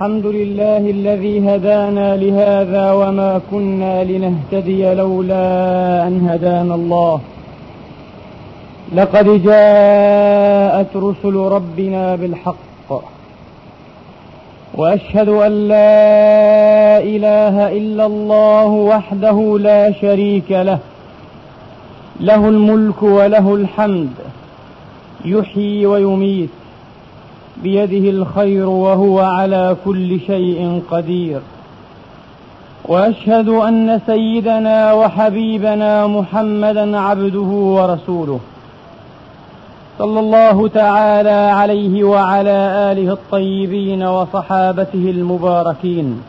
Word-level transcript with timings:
الحمد 0.00 0.26
لله 0.26 0.76
الذي 0.76 1.40
هدانا 1.50 2.16
لهذا 2.16 2.92
وما 2.92 3.40
كنا 3.50 4.04
لنهتدي 4.04 4.94
لولا 4.94 6.06
أن 6.06 6.28
هدانا 6.28 6.74
الله. 6.74 7.20
لقد 8.94 9.42
جاءت 9.42 10.96
رسل 10.96 11.34
ربنا 11.34 12.16
بالحق. 12.16 13.02
وأشهد 14.74 15.28
أن 15.28 15.68
لا 15.68 16.98
إله 16.98 17.72
إلا 17.72 18.06
الله 18.06 18.66
وحده 18.66 19.58
لا 19.58 19.92
شريك 19.92 20.50
له. 20.50 20.78
له 22.20 22.48
الملك 22.48 23.02
وله 23.02 23.54
الحمد. 23.54 24.14
يحيي 25.24 25.86
ويميت. 25.86 26.65
بيده 27.62 28.10
الخير 28.10 28.68
وهو 28.68 29.20
على 29.20 29.76
كل 29.84 30.20
شيء 30.20 30.82
قدير. 30.90 31.40
وأشهد 32.84 33.48
أن 33.48 34.00
سيدنا 34.06 34.92
وحبيبنا 34.92 36.06
محمدا 36.06 36.98
عبده 36.98 37.40
ورسوله. 37.40 38.40
صلى 39.98 40.20
الله 40.20 40.68
تعالى 40.68 41.30
عليه 41.30 42.04
وعلى 42.04 42.92
آله 42.92 43.12
الطيبين 43.12 44.02
وصحابته 44.02 45.10
المباركين. 45.10 46.22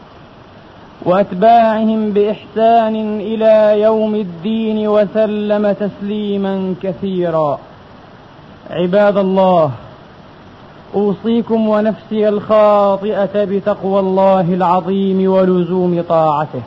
وأتباعهم 1.05 2.11
بإحسان 2.11 3.19
إلى 3.19 3.81
يوم 3.81 4.15
الدين 4.15 4.87
وسلم 4.87 5.71
تسليما 5.71 6.75
كثيرا. 6.83 7.59
عباد 8.69 9.17
الله 9.17 9.71
أوصيكم 10.95 11.69
ونفسي 11.69 12.29
الخاطئة 12.29 13.43
بتقوى 13.43 13.99
الله 13.99 14.53
العظيم 14.53 15.31
ولزوم 15.31 16.03
طاعته. 16.09 16.61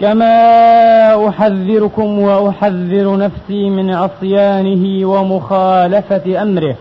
كما 0.00 1.28
أحذركم 1.28 2.18
وأحذر 2.18 3.16
نفسي 3.16 3.70
من 3.70 3.94
عصيانه 3.94 5.08
ومخالفة 5.08 6.42
أمره 6.42 6.76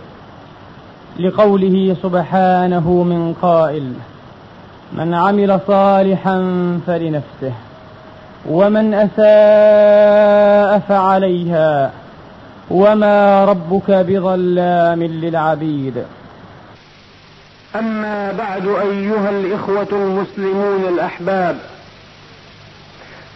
لقوله 1.19 1.95
سبحانه 2.03 2.89
من 2.89 3.33
قائل 3.41 3.93
من 4.93 5.13
عمل 5.13 5.59
صالحا 5.67 6.37
فلنفسه 6.87 7.53
ومن 8.49 8.93
أساء 8.93 10.79
فعليها 10.79 11.91
وما 12.71 13.45
ربك 13.45 13.91
بظلام 13.91 15.03
للعبيد. 15.03 16.03
اما 17.75 18.31
بعد 18.31 18.67
ايها 18.67 19.29
الاخوه 19.29 19.87
المسلمون 19.91 20.85
الاحباب. 20.93 21.57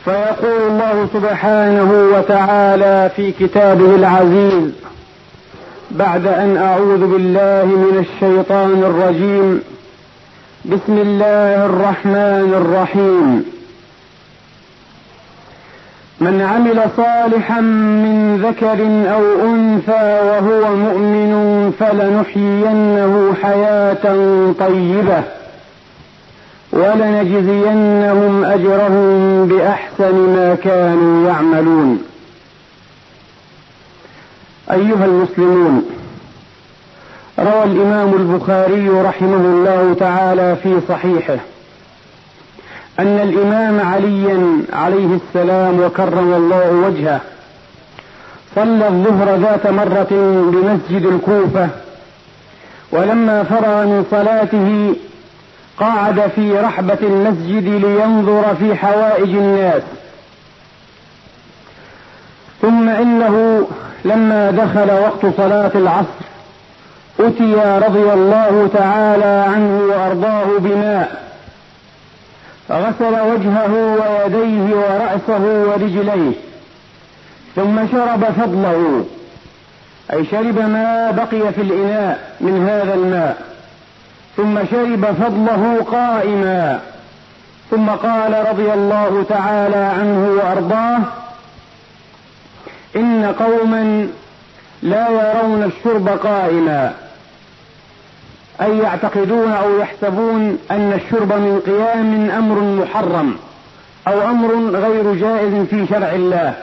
فيقول 0.05 0.71
الله 0.71 1.07
سبحانه 1.13 1.91
وتعالى 2.17 3.11
في 3.15 3.31
كتابه 3.31 3.95
العزيز 3.95 4.71
بعد 5.91 6.27
ان 6.27 6.57
اعوذ 6.57 7.07
بالله 7.07 7.65
من 7.65 8.05
الشيطان 8.05 8.83
الرجيم. 8.83 9.61
بسم 10.65 10.97
الله 10.97 11.65
الرحمن 11.65 12.53
الرحيم. 12.61 13.54
من 16.19 16.41
عمل 16.41 16.81
صالحا 16.97 17.61
من 17.61 18.37
ذكر 18.43 18.79
أو 19.15 19.49
أنثى 19.49 20.19
وهو 20.23 20.75
مؤمن 20.75 21.71
فلنحيينه 21.79 23.33
حياة 23.43 24.03
طيبة 24.59 25.23
ولنجزينهم 26.71 28.45
أجرهم 28.45 29.47
بأحسن 29.47 30.15
ما 30.15 30.57
كانوا 30.63 31.27
يعملون. 31.27 32.03
أيها 34.71 35.05
المسلمون 35.05 35.85
روى 37.39 37.63
الإمام 37.63 38.13
البخاري 38.13 38.89
رحمه 38.89 39.35
الله 39.35 39.95
تعالى 39.99 40.55
في 40.63 40.79
صحيحه 40.89 41.37
أن 42.99 43.19
الإمام 43.19 43.79
عليا 43.79 44.57
عليه 44.73 45.07
السلام 45.15 45.79
وكرم 45.79 46.33
الله 46.33 46.71
وجهه 46.71 47.21
صلى 48.55 48.87
الظهر 48.87 49.35
ذات 49.35 49.67
مرة 49.67 50.07
بمسجد 50.51 51.05
الكوفة 51.05 51.69
ولما 52.91 53.43
فرغ 53.43 53.85
من 53.85 54.05
صلاته 54.11 54.95
قعد 55.79 56.31
في 56.35 56.59
رحبة 56.59 56.97
المسجد 57.01 57.85
لينظر 57.85 58.55
في 58.59 58.75
حوائج 58.75 59.29
الناس. 59.29 59.81
ثم 62.61 62.89
إنه 62.89 63.67
لما 64.05 64.51
دخل 64.51 64.91
وقت 64.91 65.35
صلاة 65.37 65.71
العصر 65.75 66.25
أتي 67.19 67.53
رضي 67.87 68.13
الله 68.13 68.69
تعالى 68.73 69.45
عنه 69.53 69.81
وأرضاه 69.89 70.59
بماء. 70.59 71.24
فغسل 72.69 73.19
وجهه 73.21 73.73
ويديه 73.73 74.75
ورأسه 74.75 75.43
ورجليه 75.69 76.31
ثم 77.55 77.87
شرب 77.91 78.25
فضله 78.25 79.05
أي 80.13 80.25
شرب 80.25 80.59
ما 80.59 81.11
بقي 81.11 81.53
في 81.53 81.61
الإناء 81.61 82.35
من 82.41 82.67
هذا 82.69 82.93
الماء 82.93 83.37
ثم 84.37 84.59
شرب 84.71 85.05
فضله 85.05 85.85
قائما 85.91 86.79
ثم 87.71 87.89
قال 87.89 88.47
رضي 88.49 88.73
الله 88.73 89.25
تعالى 89.29 89.75
عنه 89.75 90.29
وأرضاه 90.37 90.99
إن 92.95 93.33
قوما 93.39 94.07
لا 94.83 95.09
يرون 95.09 95.63
الشرب 95.63 96.09
قائما. 96.09 96.93
أي 98.61 98.77
يعتقدون 98.77 99.51
أو 99.51 99.79
يحسبون 99.79 100.57
أن 100.71 100.93
الشرب 100.93 101.33
من 101.33 101.61
قيام 101.65 102.29
أمر 102.29 102.59
محرم 102.83 103.35
أو 104.07 104.29
أمر 104.29 104.79
غير 104.79 105.15
جائز 105.15 105.65
في 105.69 105.87
شرع 105.89 106.11
الله. 106.11 106.53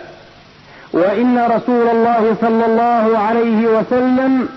وإن 0.93 1.39
رسول 1.39 1.89
الله 1.89 2.37
صلى 2.41 2.67
الله 2.67 3.19
عليه 3.19 3.67
وسلم 3.67 4.49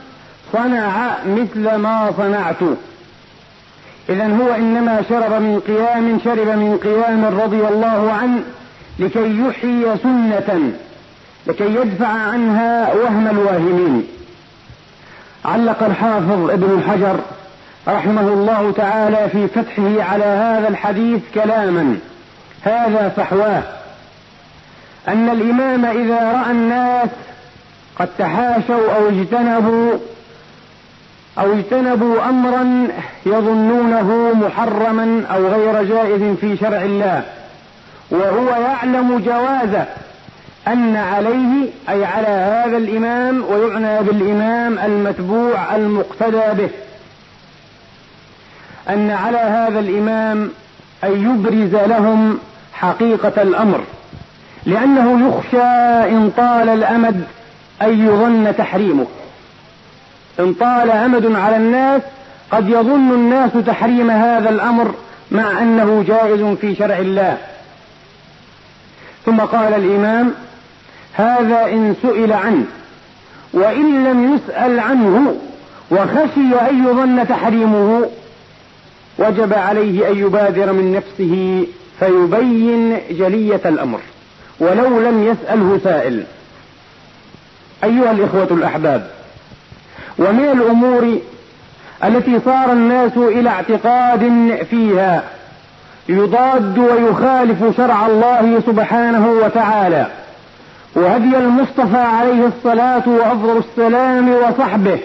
صنع 0.54 1.18
مثل 1.28 1.76
ما 1.76 2.12
صنعت. 2.18 2.62
إذا 4.10 4.26
هو 4.26 4.56
إنما 4.56 5.02
شرب 5.10 5.32
من 5.32 5.60
قيام 5.68 6.20
شرب 6.24 6.48
من 6.48 6.78
قيام 6.84 7.26
رضي 7.42 7.68
الله 7.68 8.14
عنه 8.22 8.42
لكي 9.00 9.40
يحيي 9.48 9.98
سنة 10.04 10.72
لكي 11.48 11.76
يدفع 11.76 12.08
عنها 12.08 12.94
وهم 12.94 13.28
الواهمين. 13.28 14.08
علق 15.46 15.84
الحافظ 15.84 16.50
ابن 16.50 16.84
حجر 16.88 17.20
رحمه 17.88 18.22
الله 18.22 18.74
تعالى 18.78 19.30
في 19.30 19.48
فتحه 19.48 20.04
على 20.12 20.26
هذا 20.26 20.68
الحديث 20.68 21.22
كلاما. 21.34 21.98
هذا 22.62 23.14
فحواه. 23.18 23.64
أن 25.08 25.30
الإمام 25.30 25.86
إذا 25.86 26.32
رأى 26.32 26.52
الناس 26.52 27.10
قد 28.00 28.08
تحاشوا 28.18 28.96
أو 28.96 29.10
اجتنبوا 29.10 29.92
أو 31.38 31.54
اجتنبوا 31.54 32.30
أمرا 32.30 32.88
يظنونه 33.26 34.34
محرما 34.34 35.24
أو 35.34 35.48
غير 35.48 35.84
جائز 35.84 36.36
في 36.42 36.58
شرع 36.58 36.82
الله 36.82 37.24
وهو 38.12 38.50
يعلم 38.50 39.20
جوازه 39.26 39.86
أن 40.68 40.96
عليه 40.96 41.70
أي 41.90 42.06
على 42.06 42.28
هذا 42.28 42.78
الإمام 42.78 43.44
ويعنى 43.50 44.04
بالإمام 44.04 44.80
المتبوع 44.80 45.76
المقتدى 45.76 46.62
به. 46.64 46.70
أن 48.90 49.12
على 49.12 49.38
هذا 49.38 49.80
الإمام 49.80 50.52
أن 51.04 51.12
يبرز 51.12 51.76
لهم 51.90 52.40
حقيقة 52.74 53.42
الأمر. 53.42 53.84
لأنه 54.66 55.28
يخشى 55.28 55.68
إن 56.16 56.32
طال 56.38 56.70
الأمد 56.70 57.24
أن 57.82 58.08
يظن 58.08 58.54
تحريمه. 58.58 59.08
إن 60.40 60.54
طال 60.54 60.92
أمد 60.92 61.36
على 61.36 61.58
الناس 61.58 62.02
قد 62.52 62.70
يظن 62.70 63.12
الناس 63.12 63.52
تحريم 63.66 64.12
هذا 64.12 64.50
الأمر 64.50 64.94
مع 65.32 65.62
أنه 65.62 66.04
جائز 66.08 66.42
في 66.42 66.76
شرع 66.76 66.98
الله. 66.98 67.38
ثم 69.26 69.40
قال 69.40 69.74
الإمام 69.74 70.34
هذا 71.16 71.66
إن 71.66 71.96
سئل 72.02 72.34
عنه. 72.34 72.66
وإن 73.54 74.04
لم 74.04 74.36
يسأل 74.36 74.80
عنه 74.80 75.36
وخشي 75.92 76.70
أن 76.70 76.88
يظن 76.88 77.28
تحريمه 77.28 78.10
وجب 79.18 79.54
عليه 79.54 80.10
أن 80.12 80.18
يبادر 80.18 80.74
من 80.74 80.94
نفسه 80.94 81.66
فيبين 82.00 82.98
جلية 83.12 83.62
الأمر. 83.66 84.00
ولو 84.60 85.00
لم 85.00 85.24
يسأله 85.24 85.80
سائل. 85.84 86.24
أيها 87.84 88.12
الإخوة 88.12 88.48
الأحباب 88.52 89.10
ومن 90.20 90.46
الأمور 90.46 91.18
التي 92.04 92.40
صار 92.46 92.72
الناس 92.72 93.18
إلى 93.18 93.50
اعتقاد 93.50 94.58
فيها 94.70 95.24
يضاد 96.10 96.78
ويخالف 96.78 97.78
شرع 97.78 98.08
الله 98.08 98.62
سبحانه 98.68 99.28
وتعالى. 99.30 100.08
وهدي 100.96 101.38
المصطفى 101.38 101.98
عليه 101.98 102.48
الصلاة 102.48 103.04
وأفضل 103.10 103.58
السلام 103.58 104.30
وصحبه. 104.30 105.00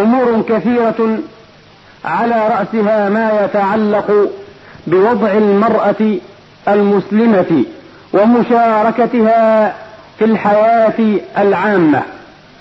أمور 0.00 0.42
كثيرة 0.48 1.18
على 2.04 2.48
رأسها 2.48 3.08
ما 3.08 3.44
يتعلق 3.44 4.30
بوضع 4.86 5.32
المرأة 5.32 6.16
المسلمة 6.68 7.64
ومشاركتها 8.12 9.74
في 10.18 10.24
الحياة 10.24 11.18
العامة. 11.38 12.02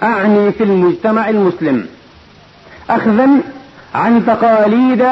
أعني 0.04 0.52
في 0.52 0.64
المجتمع 0.64 1.30
المسلم. 1.30 1.88
أخذا 2.90 3.30
عن 3.96 4.26
تقاليد 4.26 5.06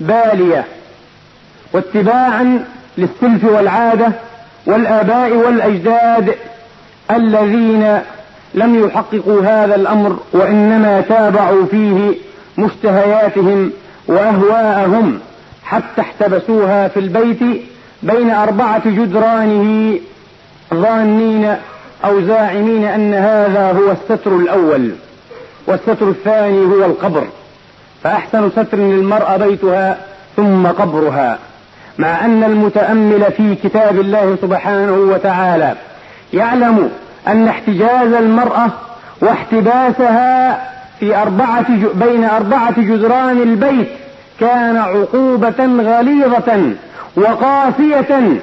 بالية 0.00 0.64
واتباعا 1.72 2.64
للسلف 2.98 3.44
والعادة 3.44 4.12
والآباء 4.66 5.32
والأجداد 5.32 6.34
الذين 7.10 7.98
لم 8.54 8.84
يحققوا 8.84 9.42
هذا 9.42 9.74
الأمر 9.74 10.18
وإنما 10.32 11.00
تابعوا 11.00 11.66
فيه 11.66 12.14
مشتهياتهم 12.58 13.72
وأهواءهم 14.06 15.18
حتى 15.64 16.00
احتبسوها 16.00 16.88
في 16.88 17.00
البيت 17.00 17.62
بين 18.02 18.30
أربعة 18.30 18.82
جدرانه 18.90 19.98
ظانين 20.74 21.56
أو 22.04 22.20
زاعمين 22.20 22.84
أن 22.84 23.14
هذا 23.14 23.72
هو 23.72 23.90
الستر 23.90 24.36
الأول 24.36 24.90
والستر 25.66 26.08
الثاني 26.08 26.64
هو 26.64 26.84
القبر 26.84 27.26
فأحسن 28.02 28.50
ستر 28.50 28.78
للمرأة 28.78 29.36
بيتها 29.36 29.98
ثم 30.36 30.66
قبرها. 30.66 31.38
مع 31.98 32.24
أن 32.24 32.44
المتأمل 32.44 33.24
في 33.36 33.54
كتاب 33.54 34.00
الله 34.00 34.36
سبحانه 34.42 34.92
وتعالى 34.92 35.74
يعلم 36.32 36.90
أن 37.28 37.48
احتجاز 37.48 38.12
المرأة 38.12 38.70
واحتباسها 39.20 40.62
في 41.00 41.16
أربعة 41.16 41.66
بين 41.94 42.24
أربعة 42.24 42.80
جدران 42.80 43.42
البيت 43.42 43.88
كان 44.40 44.76
عقوبة 44.76 45.66
غليظة 45.66 46.72
وقاسية 47.16 48.40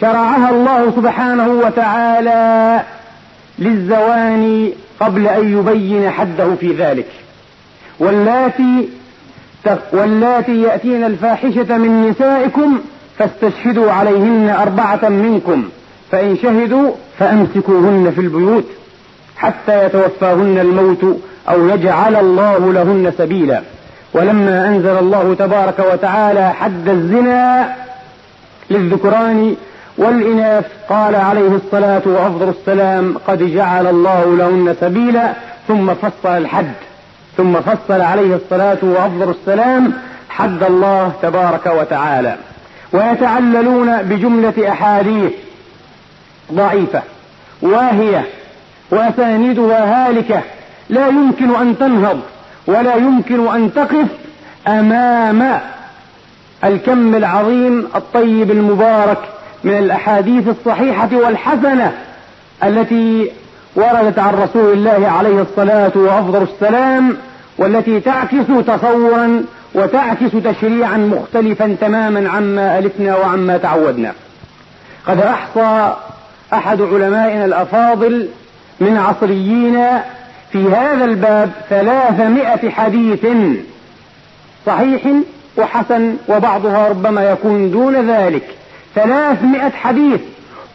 شرعها 0.00 0.50
الله 0.50 0.92
سبحانه 0.96 1.48
وتعالى 1.48 2.80
للزواني 3.58 4.72
قبل 5.00 5.26
أن 5.26 5.58
يبين 5.58 6.10
حده 6.10 6.54
في 6.60 6.72
ذلك. 6.72 7.06
واللاتي 7.98 8.88
واللاتي 9.92 10.62
يأتين 10.62 11.04
الفاحشة 11.04 11.78
من 11.78 12.08
نسائكم 12.08 12.78
فاستشهدوا 13.18 13.92
عليهن 13.92 14.56
أربعة 14.60 15.08
منكم 15.08 15.68
فإن 16.10 16.36
شهدوا 16.42 16.92
فأمسكوهن 17.18 18.12
في 18.14 18.20
البيوت 18.20 18.64
حتى 19.36 19.86
يتوفاهن 19.86 20.58
الموت 20.58 21.18
أو 21.48 21.68
يجعل 21.68 22.16
الله 22.16 22.72
لهن 22.72 23.12
سبيلا. 23.18 23.62
ولما 24.14 24.68
أنزل 24.68 24.98
الله 24.98 25.36
تبارك 25.38 25.78
وتعالى 25.92 26.50
حد 26.50 26.88
الزنا 26.88 27.74
للذكران 28.70 29.56
والإناث 29.98 30.64
قال 30.88 31.14
عليه 31.14 31.48
الصلاة 31.48 32.02
وأفضل 32.06 32.48
السلام 32.48 33.14
قد 33.26 33.42
جعل 33.42 33.86
الله 33.86 34.36
لهن 34.36 34.76
سبيلا 34.80 35.32
ثم 35.68 35.94
فصل 35.94 36.28
الحد. 36.28 36.72
ثم 37.38 37.60
فصل 37.60 38.00
عليه 38.00 38.34
الصلاة 38.34 38.78
وأفضل 38.82 39.30
السلام 39.40 39.92
حد 40.30 40.62
الله 40.62 41.12
تبارك 41.22 41.66
وتعالى. 41.66 42.36
ويتعللون 42.92 44.02
بجملة 44.02 44.72
أحاديث 44.72 45.32
ضعيفة 46.52 47.02
واهية 47.62 48.24
وأسانيدها 48.90 50.08
هالكة. 50.08 50.40
لا 50.88 51.06
يمكن 51.06 51.54
أن 51.54 51.78
تنهض 51.78 52.20
ولا 52.66 52.94
يمكن 52.94 53.48
أن 53.48 53.74
تقف 53.74 54.06
أمام 54.68 55.60
الكم 56.64 57.14
العظيم 57.14 57.88
الطيب 57.94 58.50
المبارك 58.50 59.18
من 59.64 59.78
الأحاديث 59.78 60.48
الصحيحة 60.48 61.08
والحسنة 61.12 61.92
التي 62.64 63.30
وردت 63.76 64.18
عن 64.18 64.34
رسول 64.34 64.72
الله 64.72 65.08
عليه 65.08 65.42
الصلاة 65.42 65.92
وأفضل 65.94 66.42
السلام 66.42 67.16
والتي 67.58 68.00
تعكس 68.00 68.46
تصورا 68.66 69.44
وتعكس 69.74 70.30
تشريعا 70.44 70.96
مختلفا 70.96 71.76
تماما 71.80 72.30
عما 72.30 72.78
ألفنا 72.78 73.16
وعما 73.16 73.56
تعودنا. 73.56 74.12
قد 75.06 75.20
أحصى 75.20 75.94
أحد 76.52 76.82
علمائنا 76.82 77.44
الأفاضل 77.44 78.28
من 78.80 78.96
عصريين 78.96 79.86
في 80.52 80.68
هذا 80.68 81.04
الباب 81.04 81.50
ثلاثمائة 81.70 82.70
حديث 82.70 83.26
صحيح 84.66 85.02
وحسن 85.56 86.16
وبعضها 86.28 86.88
ربما 86.88 87.30
يكون 87.30 87.70
دون 87.70 88.10
ذلك. 88.10 88.48
ثلاثمائة 88.94 89.70
حديث 89.70 90.20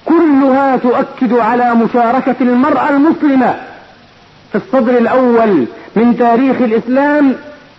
كلها 0.06 0.78
تؤكد 0.78 1.34
على 1.34 1.76
مشاركة 1.76 2.36
المرأة 2.42 2.90
المسلمة 2.90 3.56
في 4.52 4.58
الصدر 4.58 4.98
الأول 4.98 5.66
من 5.96 6.18
تاريخ 6.18 6.62
الإسلام 6.62 7.36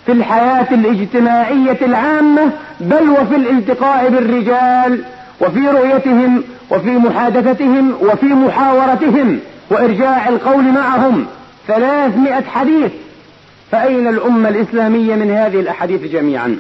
في 0.07 0.13
الحياة 0.13 0.67
الاجتماعية 0.71 1.79
العامة 1.83 2.51
بل 2.81 3.11
وفي 3.11 3.37
الالتقاء 3.37 4.09
بالرجال 4.09 5.05
وفي 5.41 5.69
رؤيتهم 5.69 6.43
وفي 6.71 6.91
محادثتهم 6.91 7.95
وفي 8.01 8.27
محاورتهم 8.27 9.39
وإرجاع 9.71 10.29
القول 10.29 10.65
معهم. 10.65 11.27
ثلاثمائة 11.69 12.45
حديث. 12.45 12.93
فأين 13.73 14.09
الأمة 14.09 14.49
الإسلامية 14.49 15.15
من 15.15 15.31
هذه 15.31 15.61
الأحاديث 15.61 16.13
جميعا؟ 16.13 16.59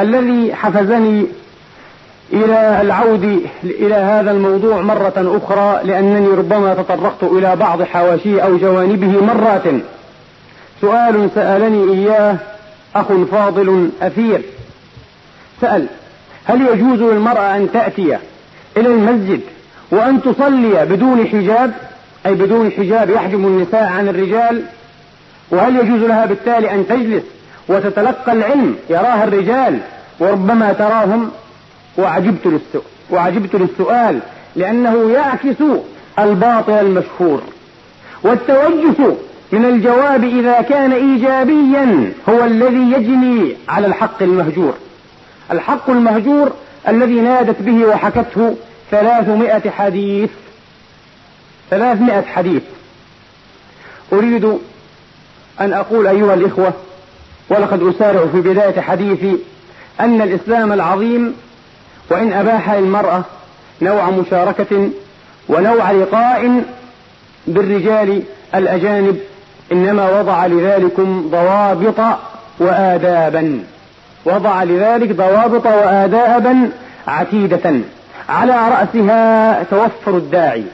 الذي 0.00 0.54
حفزني 0.54 1.26
إلى 2.32 2.80
العود 2.80 3.46
إلى 3.64 3.94
هذا 3.94 4.30
الموضوع 4.30 4.80
مرة 4.80 5.40
أخرى 5.42 5.80
لأنني 5.84 6.28
ربما 6.28 6.74
تطرقت 6.74 7.22
إلى 7.22 7.56
بعض 7.56 7.82
حواشيه 7.82 8.40
أو 8.40 8.56
جوانبه 8.56 9.24
مرات. 9.24 9.62
سؤال 10.80 11.30
سألني 11.34 11.92
إياه 11.92 12.36
أخ 12.96 13.06
فاضل 13.32 13.90
أثير. 14.02 14.40
سأل 15.60 15.86
هل 16.44 16.60
يجوز 16.62 17.02
للمرأة 17.02 17.56
أن 17.56 17.68
تأتي 17.72 18.18
إلى 18.76 18.88
المسجد 18.88 19.40
وأن 19.90 20.22
تصلي 20.22 20.86
بدون 20.86 21.26
حجاب؟ 21.26 21.72
أي 22.26 22.34
بدون 22.34 22.70
حجاب 22.70 23.10
يحجب 23.10 23.46
النساء 23.46 23.84
عن 23.84 24.08
الرجال؟ 24.08 24.62
وهل 25.50 25.76
يجوز 25.76 26.00
لها 26.00 26.26
بالتالي 26.26 26.70
أن 26.70 26.86
تجلس 26.88 27.22
وتتلقى 27.68 28.32
العلم؟ 28.32 28.76
يراها 28.90 29.24
الرجال 29.24 29.78
وربما 30.20 30.72
تراهم. 30.72 31.30
وعجبت 31.98 32.46
للسؤال 32.46 32.82
وعجبت 33.10 33.54
للسؤال 33.54 34.20
لأنه 34.56 35.10
يعكس 35.10 35.62
الباطل 36.18 36.72
المشهور. 36.72 37.42
والتوجس 38.22 39.16
من 39.52 39.64
الجواب 39.64 40.24
إذا 40.24 40.60
كان 40.60 40.92
إيجابيا 40.92 42.12
هو 42.28 42.44
الذي 42.44 42.92
يجني 42.92 43.56
على 43.68 43.86
الحق 43.86 44.22
المهجور. 44.22 44.74
الحق 45.52 45.90
المهجور 45.90 46.52
الذي 46.88 47.20
نادت 47.20 47.62
به 47.62 47.84
وحكته 47.84 48.56
ثلاثمائة 48.90 49.70
حديث. 49.70 50.30
ثلاثمائة 51.70 52.22
حديث. 52.22 52.62
أريد 54.12 54.58
أن 55.60 55.72
أقول 55.72 56.06
أيها 56.06 56.34
الإخوة 56.34 56.72
ولقد 57.48 57.82
أسارع 57.82 58.26
في 58.26 58.40
بداية 58.40 58.80
حديثي 58.80 59.36
أن 60.00 60.22
الإسلام 60.22 60.72
العظيم 60.72 61.34
وإن 62.10 62.32
أباح 62.32 62.70
للمرأة 62.70 63.22
نوع 63.82 64.10
مشاركة 64.10 64.90
ونوع 65.48 65.90
لقاء 65.90 66.62
بالرجال 67.46 68.22
الأجانب 68.54 69.18
إنما 69.72 70.20
وضع 70.20 70.46
لذلكم 70.46 71.28
ضوابط 71.30 72.18
وآدابا. 72.58 73.60
وضع 74.24 74.62
لذلك 74.62 75.12
ضوابط 75.12 75.66
وآدابا 75.66 76.70
عتيدة. 77.06 77.80
على 78.28 78.52
رأسها 78.52 79.62
توفر 79.62 80.16
الداعي. 80.16 80.64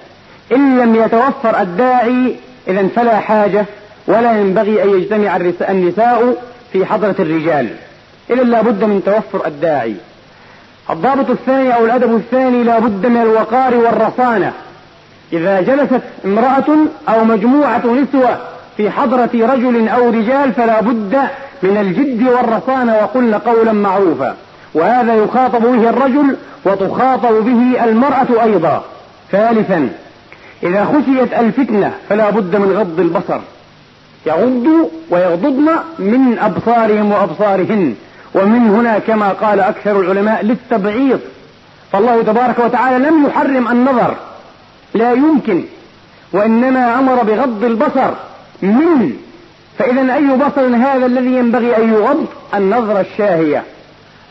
إن 0.53 0.79
لم 0.79 0.95
يتوفر 0.95 1.61
الداعي 1.61 2.37
إذا 2.69 2.89
فلا 2.97 3.19
حاجة 3.19 3.65
ولا 4.07 4.39
ينبغي 4.39 4.83
أن 4.83 4.91
يجتمع 4.91 5.37
النساء 5.71 6.35
في 6.73 6.87
حضرة 6.87 7.17
الرجال. 7.19 7.69
إذا 8.31 8.43
لابد 8.43 8.85
من 8.85 9.03
توفر 9.07 9.47
الداعي. 9.47 9.95
الضابط 10.91 11.31
الثاني 11.31 11.75
أو 11.75 11.85
الأدب 11.85 12.15
الثاني 12.17 12.65
لا 12.65 12.79
بد 12.79 13.07
من 13.07 13.21
الوقار 13.21 13.75
والرصانة. 13.75 14.53
إذا 15.33 15.61
جلست 15.61 16.01
امرأة 16.25 16.65
أو 17.09 17.25
مجموعة 17.25 17.83
نسوة 17.87 18.39
في 18.77 18.91
حضرة 18.91 19.31
رجل 19.35 19.89
أو 19.89 20.11
رجال 20.11 20.53
فلا 20.53 20.81
بد 20.81 21.19
من 21.63 21.77
الجد 21.77 22.29
والرصانة 22.29 22.95
وقلن 22.97 23.35
قولا 23.35 23.73
معروفا. 23.73 24.37
وهذا 24.75 25.15
يخاطب 25.15 25.63
به 25.63 25.91
الرجل 25.91 26.37
وتخاطب 26.65 27.33
به 27.45 27.85
المرأة 27.85 28.43
أيضا. 28.43 28.85
ثالثا 29.33 29.89
إذا 30.63 30.85
خشيت 30.85 31.33
الفتنة 31.33 31.93
فلا 32.09 32.31
بد 32.31 32.57
من 32.57 32.77
غض 32.77 33.01
البصر. 33.01 33.41
يغضوا 34.27 34.89
ويغضضن 35.11 35.69
من 35.99 36.39
أبصارهم 36.39 37.13
وأبصارهن. 37.13 37.95
ومن 38.35 38.69
هنا 38.69 38.99
كما 38.99 39.29
قال 39.29 39.61
أكثر 39.61 40.01
العلماء 40.01 40.45
للتبعيض. 40.45 41.21
فالله 41.93 42.23
تبارك 42.23 42.59
وتعالى 42.59 43.09
لم 43.09 43.27
يحرم 43.27 43.69
النظر. 43.69 44.15
لا 44.95 45.13
يمكن. 45.13 45.65
وإنما 46.33 46.99
أمر 46.99 47.15
بغض 47.15 47.65
البصر. 47.65 48.11
من؟ 48.63 49.13
فإذا 49.79 50.15
أي 50.15 50.27
بصر 50.27 50.77
هذا 50.77 51.07
الذي 51.07 51.35
ينبغي 51.35 51.77
أن 51.77 51.93
يغض؟ 51.95 52.27
النظرة 52.55 53.01
الشاهية. 53.01 53.63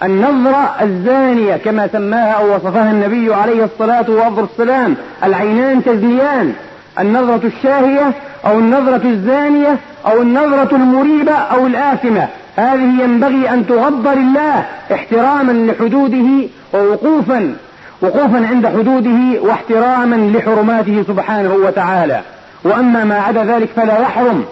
النظرة 0.04 0.76
الزانية 0.82 1.56
كما 1.56 1.88
سماها 1.88 2.32
أو 2.32 2.56
وصفها 2.56 2.92
النبي 2.92 3.34
عليه 3.34 3.64
الصلاة 3.64 4.06
والسلام. 4.38 4.96
العينان 5.24 5.84
تزنيان. 5.84 6.54
النظرة 7.00 7.42
الشاهية 7.58 8.12
أو 8.46 8.60
النظرة 8.60 9.02
الزانية 9.06 9.78
أو 10.06 10.22
النظرة 10.22 10.76
المريبة 10.76 11.34
أو 11.34 11.68
الآثمة. 11.68 12.28
هذه 12.56 13.04
ينبغي 13.04 13.50
أن 13.50 13.68
تغض 13.68 14.08
لله 14.08 14.66
احتراما 14.94 15.52
لحدوده 15.72 16.48
ووقوفا 16.74 17.56
وقوفا 18.02 18.48
عند 18.48 18.68
حدوده 18.68 19.42
واحتراما 19.42 20.16
لحرماته 20.16 21.04
سبحانه 21.08 21.54
وتعالى. 21.54 22.22
وأما 22.64 23.04
ما 23.04 23.20
عدا 23.20 23.44
ذلك 23.44 23.70
فلا 23.76 24.02
يحرم. 24.02 24.46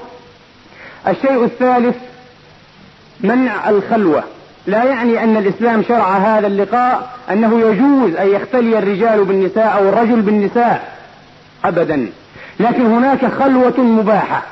الشيء 1.07 1.43
الثالث 1.43 1.95
منع 3.21 3.69
الخلوة. 3.69 4.23
لا 4.67 4.83
يعني 4.83 5.23
أن 5.23 5.37
الإسلام 5.37 5.83
شرع 5.87 6.17
هذا 6.17 6.47
اللقاء 6.47 7.09
أنه 7.31 7.59
يجوز 7.59 8.15
أن 8.15 8.27
يختلي 8.27 8.79
الرجال 8.79 9.23
بالنساء 9.23 9.77
أو 9.77 9.89
الرجل 9.89 10.21
بالنساء 10.21 10.97
أبدا. 11.65 12.09
لكن 12.59 12.85
هناك 12.85 13.25
خلوة 13.25 13.79
مباحة. 13.79 14.43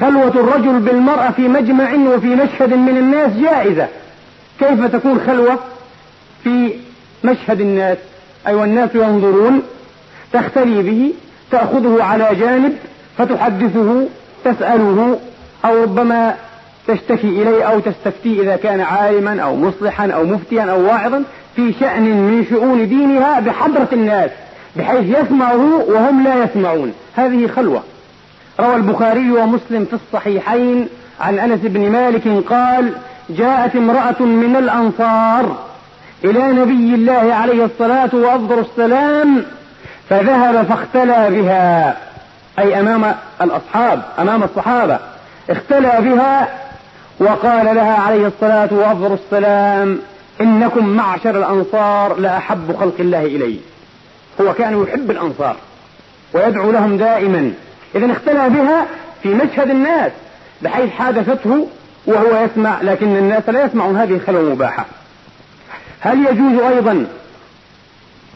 خلوة 0.00 0.28
الرجل 0.28 0.78
بالمرأة 0.78 1.30
في 1.30 1.48
مجمع 1.48 1.94
وفي 2.14 2.26
مشهد 2.26 2.74
من 2.74 2.96
الناس 2.98 3.30
جائزة. 3.36 3.86
كيف 4.60 4.84
تكون 4.84 5.20
خلوة 5.26 5.58
في 6.44 6.72
مشهد 7.24 7.60
الناس؟ 7.60 7.98
أي 8.46 8.50
أيوة 8.50 8.60
والناس 8.60 8.90
ينظرون 8.94 9.62
تختلي 10.32 10.82
به 10.82 11.12
تأخذه 11.50 12.02
على 12.02 12.28
جانب 12.40 12.72
فتحدثه 13.18 14.06
تسأله 14.44 15.20
أو 15.64 15.82
ربما 15.82 16.34
تشتكي 16.88 17.28
إليه 17.28 17.62
أو 17.62 17.80
تستفتي 17.80 18.42
إذا 18.42 18.56
كان 18.56 18.80
عالما 18.80 19.40
أو 19.40 19.56
مصلحا 19.56 20.10
أو 20.10 20.24
مفتيا 20.24 20.62
أو 20.62 20.86
واعظا 20.86 21.22
في 21.56 21.72
شأن 21.80 22.02
من 22.02 22.46
شؤون 22.50 22.88
دينها 22.88 23.40
بحضرة 23.40 23.88
الناس 23.92 24.30
بحيث 24.76 25.18
يسمعه 25.18 25.84
وهم 25.88 26.24
لا 26.24 26.44
يسمعون. 26.44 26.92
هذه 27.16 27.46
خلوة. 27.46 27.82
روى 28.60 28.76
البخاري 28.76 29.30
ومسلم 29.30 29.84
في 29.84 29.92
الصحيحين 29.92 30.88
عن 31.20 31.38
أنس 31.38 31.60
بن 31.62 31.90
مالك 31.90 32.44
قال 32.50 32.92
جاءت 33.30 33.76
امرأة 33.76 34.22
من 34.22 34.56
الأنصار 34.56 35.56
إلى 36.24 36.52
نبي 36.52 36.94
الله 36.94 37.34
عليه 37.34 37.64
الصلاة 37.64 38.10
وأفضل 38.12 38.58
السلام 38.58 39.44
فذهب 40.08 40.66
فاختلى 40.66 41.26
بها 41.30 41.96
أي 42.58 42.80
أمام 42.80 43.14
الأصحاب 43.42 44.02
أمام 44.18 44.42
الصحابة 44.42 44.98
اختلى 45.50 45.92
بها 46.00 46.48
وقال 47.18 47.74
لها 47.74 47.94
عليه 47.94 48.26
الصلاة 48.26 48.68
وأفضل 48.72 49.12
السلام 49.12 49.98
إنكم 50.40 50.86
معشر 50.86 51.30
الأنصار 51.30 52.18
لأحب 52.18 52.76
خلق 52.80 52.94
الله 53.00 53.24
إلي. 53.24 53.56
هو 54.40 54.54
كان 54.54 54.82
يحب 54.82 55.10
الأنصار 55.10 55.56
ويدعو 56.34 56.70
لهم 56.70 56.96
دائما. 56.96 57.52
إذا 57.94 58.12
اختلى 58.12 58.48
بها 58.48 58.86
في 59.22 59.28
مشهد 59.28 59.70
الناس 59.70 60.12
بحيث 60.62 60.90
حادثته 60.90 61.68
وهو 62.06 62.44
يسمع 62.44 62.82
لكن 62.82 63.16
الناس 63.16 63.48
لا 63.48 63.64
يسمعون 63.64 63.96
هذه 63.96 64.12
الخلوة 64.12 64.42
مباحة 64.42 64.86
هل 66.00 66.26
يجوز 66.26 66.62
أيضا 66.62 67.06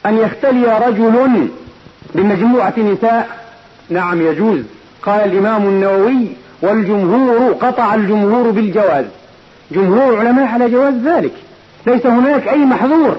أن 0.07 0.19
يختلي 0.19 0.79
رجل 0.87 1.49
بمجموعة 2.15 2.75
نساء؟ 2.79 3.29
نعم 3.91 4.23
يجوز. 4.23 4.63
قال 5.03 5.21
الإمام 5.21 5.63
النووي 5.63 6.27
والجمهور 6.63 7.53
قطع 7.53 7.95
الجمهور 7.95 8.51
بالجواز. 8.51 9.05
جمهور 9.71 10.15
العلماء 10.15 10.47
على 10.47 10.71
جواز 10.71 10.95
ذلك. 10.95 11.33
ليس 11.87 12.07
هناك 12.07 12.49
أي 12.49 12.59
محظور 12.59 13.17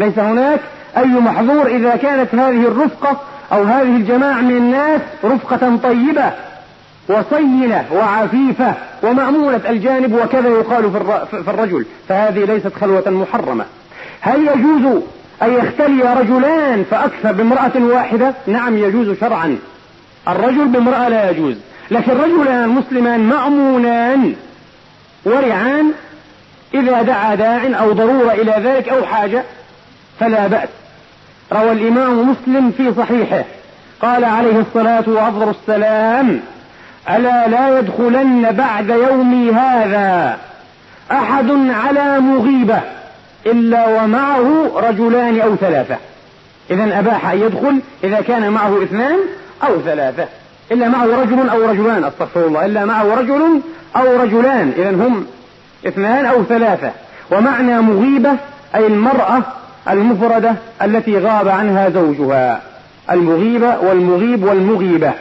ليس 0.00 0.18
هناك 0.18 0.60
أي 0.96 1.06
محظور 1.06 1.66
إذا 1.66 1.96
كانت 1.96 2.34
هذه 2.34 2.62
الرفقة 2.66 3.20
أو 3.52 3.62
هذه 3.62 3.96
الجماعة 3.96 4.40
من 4.40 4.56
الناس 4.56 5.00
رفقة 5.24 5.76
طيبة 5.82 6.32
وصينة 7.08 7.84
وعفيفة 7.92 8.74
ومأمونة 9.02 9.60
الجانب 9.68 10.14
وكذا 10.14 10.48
يقال 10.48 10.90
في 11.30 11.50
الرجل 11.50 11.86
فهذه 12.08 12.44
ليست 12.44 12.74
خلوة 12.80 13.10
محرمة. 13.10 13.64
هل 14.20 14.48
يجوز 14.48 15.02
أن 15.42 15.54
يختلي 15.54 16.14
رجلان 16.14 16.84
فأكثر 16.90 17.32
بامرأة 17.32 17.72
واحدة؟ 17.76 18.34
نعم 18.46 18.78
يجوز 18.78 19.18
شرعا. 19.20 19.58
الرجل 20.28 20.68
بامرأة 20.68 21.08
لا 21.08 21.30
يجوز 21.30 21.56
لكن 21.90 22.12
رجلان 22.12 22.68
مسلمان 22.68 23.20
مأمونان 23.20 24.34
ورعان 25.24 25.92
إذا 26.74 27.02
دعا 27.02 27.34
داع 27.34 27.80
أو 27.80 27.92
ضرورة 27.92 28.32
إلى 28.32 28.54
ذلك 28.64 28.88
أو 28.88 29.04
حاجة 29.04 29.42
فلا 30.20 30.46
بأس. 30.46 30.68
روى 31.52 31.72
الإمام 31.72 32.30
مسلم 32.30 32.70
في 32.76 32.94
صحيحه. 32.94 33.44
قال 34.02 34.24
عليه 34.24 34.60
الصلاة 34.60 35.04
وأفضل 35.06 35.50
السلام 35.50 36.40
ألا 37.10 37.48
لا 37.48 37.78
يدخلن 37.78 38.52
بعد 38.52 38.88
يومي 38.88 39.50
هذا 39.50 40.38
أحد 41.12 41.50
على 41.70 42.20
مغيبة 42.20 42.80
إلا 43.46 43.86
ومعه 43.86 44.70
رجلان 44.76 45.40
أو 45.40 45.56
ثلاثة. 45.56 45.96
إذا 46.70 46.98
أباح 46.98 47.30
أن 47.30 47.38
يدخل 47.38 47.80
إذا 48.04 48.20
كان 48.20 48.50
معه 48.50 48.82
اثنان 48.82 49.16
أو 49.64 49.80
ثلاثة. 49.80 50.24
إلا 50.72 50.88
معه 50.88 51.04
رجل 51.04 51.48
أو 51.48 51.70
رجلان 51.70 52.04
أستغفر 52.04 52.46
الله. 52.46 52.66
إلا 52.66 52.84
معه 52.84 53.14
رجل 53.14 53.60
أو 53.96 54.20
رجلان 54.22 54.72
إذا 54.76 54.90
هم 54.90 55.26
اثنان 55.86 56.26
أو 56.26 56.44
ثلاثة. 56.44 56.90
ومعنى 57.30 57.80
مغيبة 57.80 58.30
أي 58.74 58.86
المرأة 58.86 59.42
المفردة 59.88 60.54
التي 60.82 61.18
غاب 61.18 61.48
عنها 61.48 61.90
زوجها 61.90 62.62
المغيبة 63.10 63.78
والمغيب 63.78 64.44
والمغيبة 64.44 65.12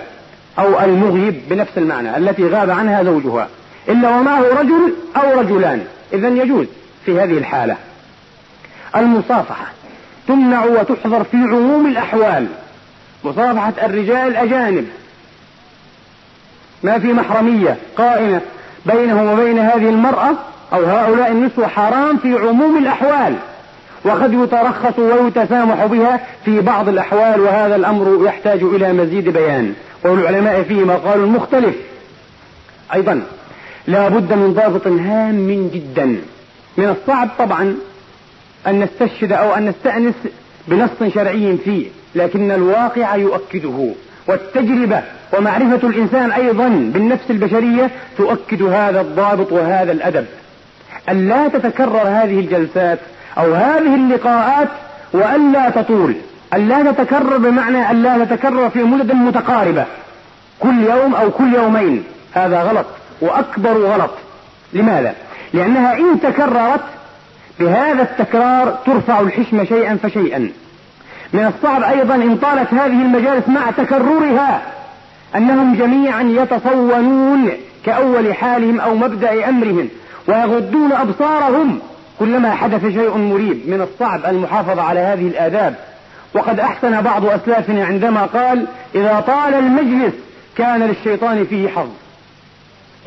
أو 0.60 0.80
المغيب 0.80 1.42
بنفس 1.50 1.78
المعنى 1.78 2.18
التي 2.18 2.48
غاب 2.48 2.70
عنها 2.70 3.04
زوجها. 3.04 3.48
إلا 3.90 4.10
ومعه 4.10 4.42
رجل 4.42 4.94
أو 5.18 5.40
رجلان 5.40 5.86
إذا 6.14 6.28
يجوز 6.28 6.66
في 7.06 7.22
هذه 7.22 7.38
الحالة. 7.38 7.78
المصافحة 8.96 9.66
تمنع 10.28 10.66
وتحظر 10.66 11.24
في 11.24 11.38
عموم 11.38 11.88
الأحوال. 11.88 12.48
مصافحة 13.24 13.74
الرجال 13.84 14.28
الأجانب 14.28 14.88
ما 16.84 17.00
في 17.00 17.14
محرمية 17.14 17.78
قائمة 17.98 18.42
بينه 18.86 19.34
وبين 19.34 19.60
هذه 19.60 19.90
المرأة 19.90 20.32
أو 20.74 20.84
هؤلاء 20.86 21.32
النسوة 21.32 21.68
حرام 21.68 22.18
في 22.18 22.34
عموم 22.34 22.78
الأحوال. 22.78 23.36
وقد 24.06 24.34
يترخص 24.34 25.00
ويتسامح 25.00 25.86
بها 25.86 26.20
في 26.46 26.62
بعض 26.62 26.90
الأحوال 26.90 27.42
وهذا 27.42 27.76
الأمر 27.76 28.26
يحتاج 28.26 28.64
إلى 28.64 28.94
مزيد 28.94 29.30
بيان. 29.30 29.74
والعلماء 30.06 30.64
فيه 30.64 30.86
مقال 30.86 31.28
مختلف. 31.28 31.76
أيضا 32.94 33.22
لا 33.88 34.08
بد 34.08 34.34
من 34.34 34.54
ضابط 34.54 34.88
هام 34.88 35.70
جدا. 35.74 36.06
من 36.78 36.90
الصعب 36.90 37.30
طبعا 37.40 37.76
أن 38.68 38.80
نستشهد 38.80 39.32
أو 39.32 39.54
أن 39.56 39.66
نستأنس 39.66 40.16
بنص 40.68 41.14
شرعي 41.14 41.58
فيه 41.66 41.88
لكن 42.16 42.52
الواقع 42.52 43.16
يؤكده. 43.16 43.94
والتجربة 44.28 45.02
ومعرفة 45.34 45.88
الإنسان 45.88 46.32
أيضا 46.32 46.68
بالنفس 46.68 47.24
البشرية 47.30 47.90
تؤكد 48.18 48.62
هذا 48.62 49.02
الضابط 49.02 49.52
وهذا 49.52 49.92
الأدب. 49.92 50.26
ألا 51.10 51.48
تتكرر 51.48 52.02
هذه 52.02 52.40
الجلسات 52.40 53.00
أو 53.38 53.54
هذه 53.54 53.96
اللقاءات 53.96 54.68
وألا 55.14 55.70
تطول 55.70 56.16
ألا 56.54 56.92
تتكرر 56.92 57.38
بمعنى 57.38 57.92
ألا 57.92 58.26
تتكرر 58.26 58.70
في 58.70 58.84
مدد 58.84 59.12
متقاربة 59.14 59.86
كل 60.60 60.84
يوم 60.84 61.16
أو 61.16 61.32
كل 61.32 61.54
يومين. 61.54 62.04
هذا 62.34 62.62
غلط 62.62 62.86
وأكبر 63.22 63.78
غلط. 63.78 64.12
لماذا؟ 64.74 65.16
لأنها 65.54 65.98
إن 65.98 66.20
تكررت 66.22 66.82
بهذا 67.60 68.02
التكرار 68.02 68.78
ترفع 68.86 69.20
الحشمة 69.20 69.64
شيئا 69.64 69.98
فشيئا. 70.04 70.52
من 71.34 71.54
الصعب 71.56 71.84
أيضا 71.84 72.16
إن 72.16 72.38
طالت 72.38 72.74
هذه 72.74 73.02
المجالس 73.02 73.50
مع 73.50 73.72
تكررها 73.78 74.62
أنهم 75.36 75.76
جميعا 75.76 76.22
يتصونون 76.22 77.50
كأول 77.86 78.34
حالهم 78.34 78.80
أو 78.80 78.96
مبدأ 78.96 79.50
أمرهم 79.50 79.90
ويغضون 80.28 80.92
أبصارهم. 80.92 81.80
كلما 82.24 82.56
حدث 82.56 82.82
شيء 82.82 83.18
مريب 83.18 83.70
من 83.70 83.82
الصعب 83.82 84.26
المحافظة 84.26 84.82
على 84.82 85.00
هذه 85.00 85.28
الآداب. 85.28 85.76
وقد 86.34 86.60
أحسن 86.60 87.02
بعض 87.02 87.26
أسلافنا 87.26 87.86
عندما 87.86 88.22
قال 88.22 88.66
إذا 88.96 89.24
طال 89.28 89.54
المجلس 89.54 90.14
كان 90.58 90.84
للشيطان 90.84 91.46
فيه 91.46 91.70
حظ. 91.70 91.90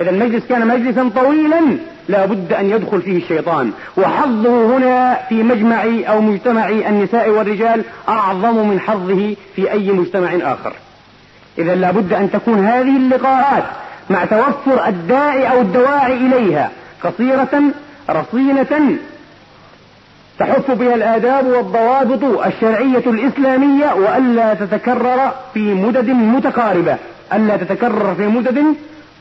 إذا 0.00 0.10
المجلس 0.10 0.46
كان 0.48 0.66
مجلسا 0.68 1.10
طويلا 1.16 1.60
لا 2.08 2.26
بد 2.26 2.52
أن 2.52 2.70
يدخل 2.70 3.02
فيه 3.02 3.16
الشيطان. 3.16 3.72
وحظه 3.96 4.76
هنا 4.76 5.18
في 5.28 5.42
مجمع 5.42 5.84
أو 5.84 6.20
مجتمع 6.20 6.68
النساء 6.68 7.28
والرجال 7.28 7.82
أعظم 8.08 8.68
من 8.68 8.80
حظه 8.80 9.34
في 9.56 9.72
أي 9.72 9.92
مجتمع 9.92 10.30
آخر. 10.42 10.72
إذا 11.58 11.74
لا 11.74 11.90
بد 11.90 12.12
أن 12.12 12.30
تكون 12.30 12.66
هذه 12.66 12.96
اللقاءات 12.96 13.64
مع 14.10 14.24
توفر 14.24 14.88
الداعي 14.88 15.50
أو 15.50 15.60
الدواعي 15.60 16.14
إليها 16.14 16.70
قصيرة 17.04 17.62
رصينة 18.10 18.96
تحف 20.38 20.70
بها 20.70 20.94
الآداب 20.94 21.46
والضوابط 21.46 22.44
الشرعية 22.46 23.02
الإسلامية 23.06 23.94
وألا 23.94 24.54
تتكرر 24.54 25.32
في 25.54 25.74
مدد 25.74 26.10
متقاربة. 26.10 26.96
ألا 27.32 27.56
تتكرر 27.56 28.14
في 28.14 28.26
مدد 28.26 28.64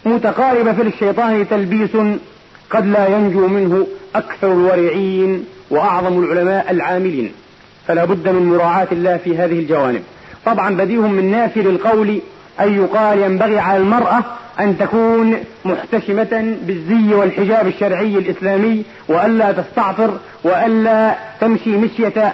متقاربة 0.06 0.74
في 0.74 0.82
الشيطان 0.82 1.48
تلبيس 1.50 1.98
قد 2.70 2.86
لا 2.86 3.08
ينجو 3.08 3.48
منه 3.48 3.88
أكثر 4.16 4.52
الورعين 4.52 5.46
وأعظم 5.70 6.24
العلماء 6.24 6.72
العاملين. 6.72 7.32
فلا 7.88 8.06
بد 8.06 8.30
من 8.30 8.50
مراعاة 8.50 8.88
الله 8.92 9.18
في 9.18 9.38
هذه 9.38 9.60
الجوانب. 9.60 10.04
طبعا 10.46 10.76
بديه 10.76 11.02
من 11.02 11.32
نافر 11.32 11.62
القول 11.62 12.20
أن 12.60 12.76
يقال 12.76 13.20
ينبغي 13.20 13.60
على 13.60 13.78
المرأة 13.78 14.24
أن 14.60 14.78
تكون 14.78 15.44
محتشمة 15.66 16.56
بالزي 16.62 17.14
والحجاب 17.14 17.68
الشرعي 17.68 18.18
الإسلامي 18.18 18.84
وألا 19.08 19.52
تستعطر 19.52 20.18
وألا 20.44 21.16
تمشي 21.42 21.70
مشية 21.70 22.34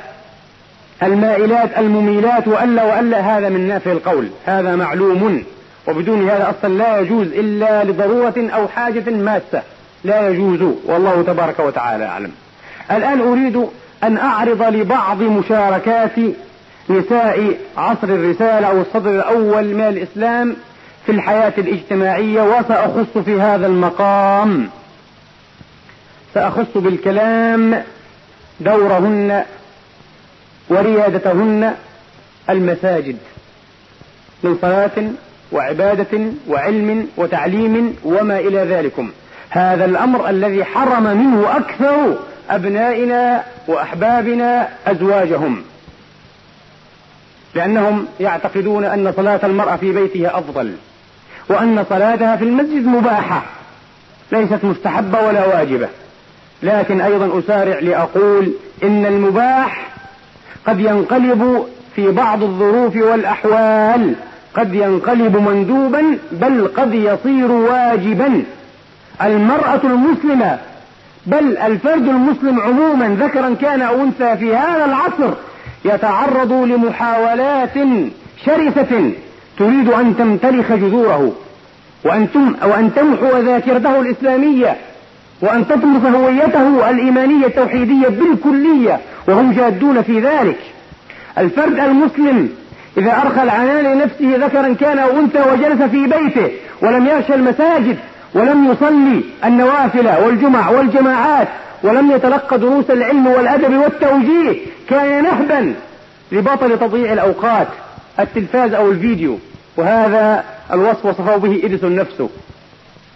المائلات 1.03 1.77
المميلات 1.77 2.47
وألا 2.47 2.83
وألا. 2.83 3.19
هذا 3.19 3.49
من 3.49 3.67
نافع 3.67 3.91
القول 3.91 4.29
هذا 4.45 4.75
معلوم 4.75 5.43
وبدون 5.87 6.29
هذا 6.29 6.49
أصلا 6.49 6.73
لا 6.73 6.99
يجوز 6.99 7.27
إلا 7.27 7.83
لضرورة 7.83 8.49
أو 8.53 8.67
حاجة 8.67 9.09
ماسة. 9.09 9.61
لا 10.03 10.29
يجوز 10.29 10.73
والله 10.85 11.23
تبارك 11.27 11.59
وتعالى 11.59 12.05
أعلم. 12.05 12.31
الآن 12.91 13.21
أريد 13.21 13.67
أن 14.03 14.17
أعرض 14.17 14.63
لبعض 14.63 15.21
مشاركات 15.21 16.15
نساء 16.89 17.57
عصر 17.77 18.07
الرسالة 18.07 18.67
أو 18.67 18.81
الصدر 18.81 19.09
الأول 19.09 19.63
من 19.63 19.81
الإسلام 19.81 20.55
في 21.05 21.11
الحياة 21.11 21.53
الاجتماعية 21.57 22.41
وسأخص 22.41 23.17
في 23.25 23.41
هذا 23.41 23.67
المقام. 23.67 24.69
سأخص 26.33 26.67
بالكلام 26.75 27.83
دورهن 28.59 29.43
وريادتهن 30.69 31.75
المساجد 32.49 33.17
من 34.43 34.57
صلاة 34.61 34.91
وعبادة 35.51 36.19
وعلم 36.47 37.07
وتعليم 37.17 37.97
وما 38.03 38.39
إلى 38.39 38.57
ذلكم. 38.57 39.11
هذا 39.49 39.85
الأمر 39.85 40.29
الذي 40.29 40.63
حرم 40.63 41.03
منه 41.03 41.57
أكثر 41.57 42.17
أبنائنا 42.49 43.43
وأحبابنا 43.67 44.69
أزواجهم. 44.87 45.63
لأنهم 47.55 48.07
يعتقدون 48.19 48.85
أن 48.85 49.13
صلاة 49.15 49.39
المرأة 49.43 49.75
في 49.75 49.91
بيتها 49.91 50.39
أفضل. 50.39 50.75
وأن 51.49 51.85
صلاتها 51.89 52.35
في 52.35 52.43
المسجد 52.43 52.85
مباحة 52.87 53.41
ليست 54.31 54.59
مستحبة 54.63 55.19
ولا 55.27 55.45
واجبة. 55.45 55.87
لكن 56.63 57.01
أيضا 57.01 57.39
أسارع 57.39 57.79
لأقول 57.79 58.51
إن 58.83 59.05
المباح 59.05 59.87
قد 60.67 60.79
ينقلب 60.79 61.65
في 61.95 62.11
بعض 62.11 62.43
الظروف 62.43 62.95
والأحوال 62.95 64.13
قد 64.53 64.73
ينقلب 64.73 65.37
مندوبا 65.37 66.17
بل 66.31 66.67
قد 66.77 66.93
يصير 66.93 67.51
واجبا. 67.51 68.43
المرأة 69.21 69.81
المسلمة 69.83 70.59
بل 71.25 71.57
الفرد 71.57 72.07
المسلم 72.07 72.59
عموما 72.59 73.17
ذكرا 73.19 73.55
كان 73.61 73.81
أو 73.81 73.95
أنثى 73.95 74.37
في 74.37 74.55
هذا 74.55 74.85
العصر 74.85 75.33
يتعرض 75.85 76.51
لمحاولات 76.51 77.73
شرسة. 78.45 79.11
تريد 79.57 79.89
أن 79.89 80.17
تمتلخ 80.17 80.71
جذوره 80.71 81.35
وأن, 82.03 82.27
وأن 82.63 82.91
تمحو 82.95 83.37
ذاكرته 83.37 83.99
الإسلامية 83.99 84.77
وأن 85.41 85.67
تطمس 85.67 86.05
هويته 86.15 86.89
الإيمانية 86.89 87.45
التوحيدية 87.45 88.07
بالكلية 88.07 88.99
وهم 89.27 89.51
جادون 89.51 90.01
في 90.01 90.19
ذلك. 90.19 90.57
الفرد 91.37 91.79
المسلم 91.79 92.49
إذا 92.97 93.11
أرخى 93.11 93.43
العنان 93.43 93.85
لنفسه 93.85 94.45
ذكرا 94.45 94.73
كان 94.73 94.99
أو 94.99 95.19
أنثى 95.19 95.39
وجلس 95.51 95.81
في 95.81 96.07
بيته 96.07 96.51
ولم 96.81 97.07
يغشى 97.07 97.35
المساجد 97.35 97.97
ولم 98.33 98.71
يصلي 98.71 99.21
النوافل 99.45 100.07
والجمع 100.25 100.69
والجماعات 100.69 101.47
ولم 101.83 102.11
يتلقى 102.11 102.59
دروس 102.59 102.89
العلم 102.89 103.27
والأدب 103.27 103.77
والتوجيه 103.77 104.57
كان 104.89 105.23
نهبا 105.23 105.73
لبطل 106.31 106.79
تضييع 106.79 107.13
الأوقات. 107.13 107.67
التلفاز 108.19 108.73
أو 108.73 108.91
الفيديو 108.91 109.39
وهذا 109.77 110.43
الوصف 110.73 111.05
وصفه 111.05 111.35
به 111.35 111.61
إديسون 111.63 111.95
نفسه. 111.95 112.29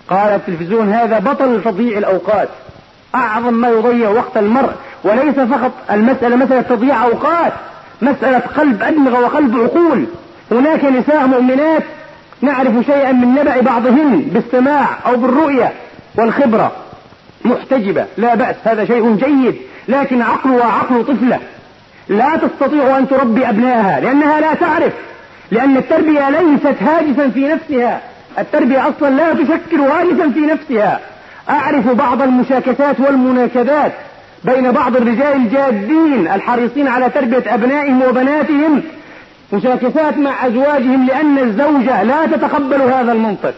قال 0.10 0.30
التلفزيون 0.30 0.94
هذا 0.94 1.20
بطل 1.20 1.62
تضييع 1.64 1.98
الأوقات. 1.98 2.50
أعظم 3.16 3.54
ما 3.54 3.70
يضيع 3.70 4.10
وقت 4.10 4.38
المرء 4.38 4.72
وليس 5.04 5.36
فقط 5.36 5.72
المسألة 5.92 6.36
مسألة 6.36 6.62
تضييع 6.62 7.04
أوقات 7.04 7.54
مسألة 8.02 8.40
قلب 8.40 8.84
أدمغة 8.84 9.20
وقلب 9.20 9.60
عقول. 9.60 10.06
هناك 10.52 10.86
نساء 10.86 11.28
مؤمنات 11.28 11.84
نعرف 12.42 12.86
شيئا 12.86 13.12
من 13.12 13.36
نبأ 13.36 13.62
بعضهن 13.62 14.22
بالسماع 14.22 14.88
أو 15.06 15.16
بالرؤية 15.16 15.74
والخبرة. 16.16 16.72
محتجبة 17.46 18.06
لا 18.18 18.36
بأس 18.36 18.56
هذا 18.64 18.86
شيء 18.86 19.16
جيد 19.16 19.56
لكن 19.88 20.22
عقل 20.22 21.06
طفلة. 21.08 21.40
لا 22.10 22.38
تستطيع 22.38 22.98
أن 22.98 23.08
تربي 23.08 23.50
أبنائها 23.50 24.00
لأنها 24.00 24.40
لا 24.40 24.54
تعرف 24.54 24.94
لأن 25.52 25.78
التربية 25.78 26.30
ليست 26.30 26.84
هاجسا 26.84 27.30
في 27.30 27.48
نفسها. 27.48 28.02
التربية 28.40 28.90
أصلا 28.90 29.10
لا 29.10 29.34
تشكل 29.34 29.80
هاجسا 29.80 30.30
في 30.30 30.40
نفسها. 30.40 31.00
أعرف 31.50 31.90
بعض 31.90 32.22
المشاكسات 32.22 33.00
والمناكدات 33.00 33.92
بين 34.44 34.72
بعض 34.72 34.96
الرجال 34.96 35.36
الجادين 35.36 36.28
الحريصين 36.28 36.88
على 36.88 37.10
تربية 37.10 37.54
أبنائهم 37.54 38.02
وبناتهم. 38.02 38.82
مشاكسات 39.54 40.18
مع 40.18 40.48
أزواجهم 40.48 41.06
لأن 41.08 41.38
الزوجة 41.38 42.04
لا 42.04 42.26
تتقبل 42.26 42.82
هذا 42.82 43.12
المنطق. 43.12 43.54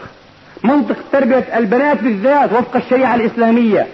منطق 0.63 0.95
تربية 1.11 1.45
البنات 1.57 2.01
بالذات 2.03 2.53
وفق 2.53 2.75
الشريعة 2.75 3.15
الإسلامية. 3.15 3.87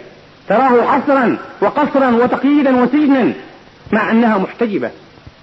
تراه 0.49 0.81
حصرا 0.81 1.37
وقصرا 1.61 2.09
وتقييدا 2.09 2.83
وسجنا. 2.83 3.33
مع 3.93 4.11
أنها 4.11 4.37
محتجبة 4.37 4.89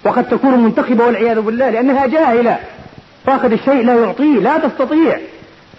وقد 0.04 0.28
تكون 0.28 0.64
منتقبة 0.64 1.04
والعياذ 1.04 1.40
بالله 1.40 1.70
لأنها 1.70 2.06
جاهلة. 2.06 2.58
فاقد 3.26 3.52
الشيء 3.52 3.84
لا 3.84 3.94
يعطيه 3.94 4.38
لا 4.38 4.58
تستطيع. 4.58 5.18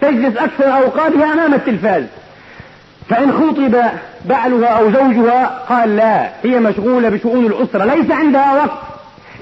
تجلس 0.00 0.36
أكثر 0.36 0.64
أوقاتها 0.64 1.32
أمام 1.32 1.54
التلفاز. 1.54 2.04
فإن 3.08 3.32
خطب 3.32 3.76
بعلها 4.24 4.68
أو 4.68 4.92
زوجها 4.92 5.46
قال 5.68 5.96
لا 5.96 6.28
هي 6.44 6.60
مشغولة 6.60 7.08
بشؤون 7.08 7.46
الأسرة 7.46 7.84
ليس 7.84 8.10
عندها 8.10 8.54
وقت. 8.54 8.78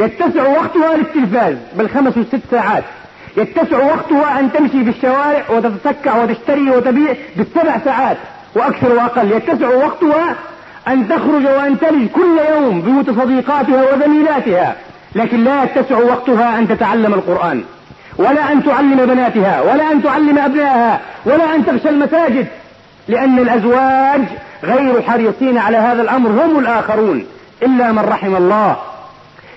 يتسع 0.00 0.48
وقتها 0.48 0.96
للتلفاز 0.96 1.56
بالخمس 1.74 2.16
والست 2.16 2.40
ساعات. 2.50 2.84
يتسع 3.36 3.84
وقتها 3.84 4.40
أن 4.40 4.52
تمشي 4.52 4.84
في 4.84 4.90
الشوارع 4.90 5.42
وتتسكع 5.50 6.22
وتشتري 6.22 6.70
وتبيع 6.70 7.14
بالسبع 7.36 7.78
ساعات 7.84 8.16
وأكثر 8.54 8.92
وأقل. 8.92 9.32
يتسع 9.32 9.68
وقتها 9.68 10.36
أن 10.88 11.08
تخرج 11.08 11.44
وأن 11.44 11.78
تلج 11.78 12.08
كل 12.08 12.38
يوم 12.54 12.82
بيوت 12.82 13.10
صديقاتها 13.20 13.94
وزميلاتها 13.94 14.76
لكن 15.14 15.44
لا 15.44 15.64
يتسع 15.64 15.98
وقتها 15.98 16.58
أن 16.58 16.68
تتعلم 16.68 17.14
القرآن 17.14 17.62
ولا 18.16 18.52
أن 18.52 18.64
تعلم 18.64 19.06
بناتها 19.06 19.60
ولا 19.60 19.92
أن 19.92 20.02
تعلم 20.02 20.38
أبنائها 20.38 21.00
ولا 21.24 21.54
أن 21.54 21.66
تغشى 21.66 21.88
المساجد 21.88 22.46
لأن 23.08 23.38
الأزواج 23.38 24.22
غير 24.64 25.02
حريصين 25.02 25.58
على 25.58 25.76
هذا 25.76 26.02
الأمر 26.02 26.30
هم 26.30 26.58
الآخرون 26.58 27.26
إلا 27.62 27.92
من 27.92 27.98
رحم 27.98 28.36
الله. 28.36 28.76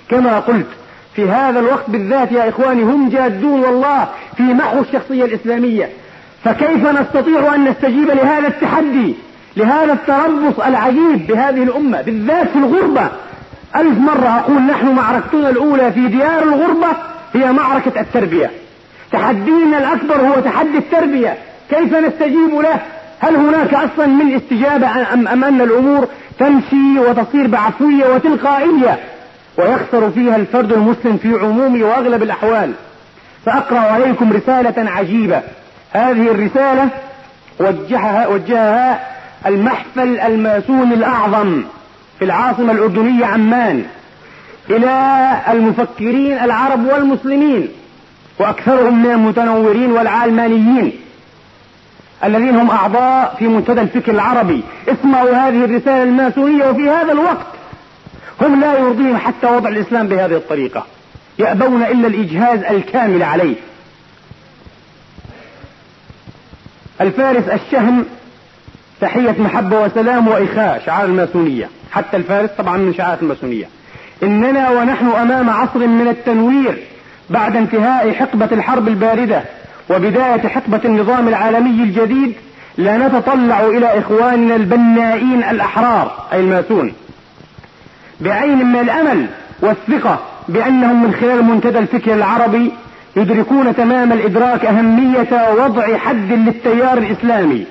كما 0.09 0.39
قلت 0.39 0.67
في 1.15 1.29
هذا 1.29 1.59
الوقت 1.59 1.89
بالذات 1.89 2.31
يا 2.31 2.49
إخواني 2.49 2.83
هم 2.83 3.09
جادون 3.09 3.59
والله 3.63 4.07
في 4.38 4.43
محو 4.43 4.79
الشخصية 4.79 5.25
الإسلامية 5.25 5.89
فكيف 6.43 6.88
نستطيع 6.88 7.55
أن 7.55 7.65
نستجيب 7.65 8.07
لهذا 8.12 8.47
التحدي؟ 8.47 9.15
لهذا 9.57 9.93
التربص 9.93 10.59
العجيب 10.59 11.27
بهذه 11.27 11.63
الأمة 11.63 12.01
بالذات 12.01 12.47
في 12.49 12.55
الغربة. 12.55 13.07
ألف 13.75 13.97
مرة 13.97 14.39
أقول 14.39 14.61
نحن 14.61 14.87
معركتنا 14.87 15.49
الأولى 15.49 15.91
في 15.91 16.07
ديار 16.07 16.43
الغربة 16.43 16.87
هي 17.33 17.51
معركة 17.51 18.01
التربية. 18.01 18.51
تحدينا 19.11 19.77
الأكبر 19.77 20.15
هو 20.15 20.39
تحدي 20.39 20.77
التربية. 20.77 21.37
كيف 21.69 21.95
نستجيب 21.95 22.59
له؟ 22.59 22.79
هل 23.19 23.35
هناك 23.35 23.73
أصلا 23.73 24.05
من 24.05 24.35
استجابة 24.35 25.13
أم, 25.13 25.27
أم 25.27 25.43
أن 25.43 25.61
الأمور 25.61 26.07
تمشي 26.39 26.99
وتصير 26.99 27.47
بعفوية 27.47 28.05
وتلقائية؟ 28.05 28.99
ويخسر 29.57 30.11
فيها 30.11 30.35
الفرد 30.35 30.71
المسلم 30.73 31.17
في 31.17 31.33
عموم 31.33 31.81
وأغلب 31.81 32.23
الأحوال. 32.23 32.71
سأقرأ 33.45 33.79
عليكم 33.79 34.33
رسالة 34.33 34.89
عجيبة. 34.91 35.41
هذه 35.91 36.31
الرسالة 36.31 36.89
وجهها, 37.59 38.27
وجهها 38.27 38.99
المحفل 39.45 40.19
الماسوني 40.19 40.93
الأعظم 40.93 41.63
في 42.19 42.25
العاصمة 42.25 42.71
الأردنية 42.71 43.25
عمان 43.25 43.86
إلى 44.69 45.32
المفكرين 45.49 46.38
العرب 46.38 46.86
والمسلمين 46.86 47.67
وأكثرهم 48.39 49.03
من 49.03 49.12
المتنورين 49.12 49.91
والعلمانيين 49.91 50.91
الذين 52.23 52.56
هم 52.56 52.69
أعضاء 52.69 53.36
في 53.39 53.47
منتدى 53.47 53.82
الفكر 53.82 54.12
العربي. 54.12 54.63
اسمعوا 54.88 55.36
هذه 55.36 55.65
الرسالة 55.65 56.03
المأسونية 56.03 56.69
وفي 56.69 56.89
هذا 56.89 57.12
الوقت 57.12 57.47
هم 58.41 58.60
لا 58.60 58.79
يرضيهم 58.79 59.17
حتى 59.17 59.47
وضع 59.47 59.69
الإسلام 59.69 60.08
بهذه 60.08 60.36
الطريقة. 60.36 60.86
يأبون 61.39 61.84
إلا 61.84 62.08
الإجهاز 62.08 62.63
الكامل 62.63 63.23
عليه. 63.23 63.56
الفارس 67.01 67.43
الشهم 67.47 68.06
تحية 69.03 69.35
محبة 69.39 69.81
وسلام 69.81 70.27
وإخاء 70.27 70.81
شعار 70.85 71.05
الماسونية. 71.05 71.69
حتى 71.91 72.17
الفارس 72.17 72.49
طبعا 72.57 72.77
من 72.77 72.93
شعارات 72.93 73.21
الماسونية. 73.21 73.65
إننا 74.23 74.69
ونحن 74.69 75.07
أمام 75.07 75.49
عصر 75.49 75.87
من 75.87 76.07
التنوير 76.07 76.77
بعد 77.29 77.55
انتهاء 77.55 78.11
حقبة 78.11 78.49
الحرب 78.51 78.87
الباردة 78.87 79.41
وبداية 79.89 80.47
حقبة 80.47 80.79
النظام 80.85 81.27
العالمي 81.27 81.83
الجديد 81.83 82.33
لا 82.77 82.97
نتطلع 82.97 83.59
إلى 83.59 83.99
إخواننا 83.99 84.55
البنائين 84.55 85.43
الأحرار 85.43 86.11
أي 86.33 86.39
الماسون. 86.39 86.93
بعين 88.21 88.65
من 88.65 88.79
الأمل 88.79 89.25
والثقة 89.61 90.19
بأنهم 90.49 91.03
من 91.03 91.13
خلال 91.13 91.43
منتدى 91.43 91.79
الفكر 91.79 92.13
العربي 92.13 92.71
يدركون 93.15 93.75
تمام 93.75 94.11
الإدراك 94.11 94.65
أهمية 94.65 95.49
وضع 95.57 95.97
حد 95.97 96.31
للتيار 96.31 96.97
الإسلامي. 96.97 97.65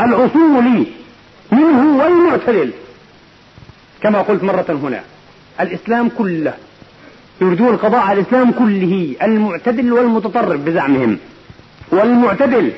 الأصولي 0.00 0.86
منه 1.52 1.98
والمعتدل. 1.98 2.70
كما 4.02 4.22
قلت 4.22 4.44
مرة 4.44 4.78
هنا 4.82 5.00
الإسلام 5.60 6.08
كله 6.18 6.54
يريدون 7.40 7.68
القضاء 7.68 8.00
على 8.00 8.20
الإسلام 8.20 8.52
كله 8.52 9.14
المعتدل 9.22 9.92
والمتطرف 9.92 10.60
بزعمهم. 10.60 11.18
والمعتدل 11.92 12.72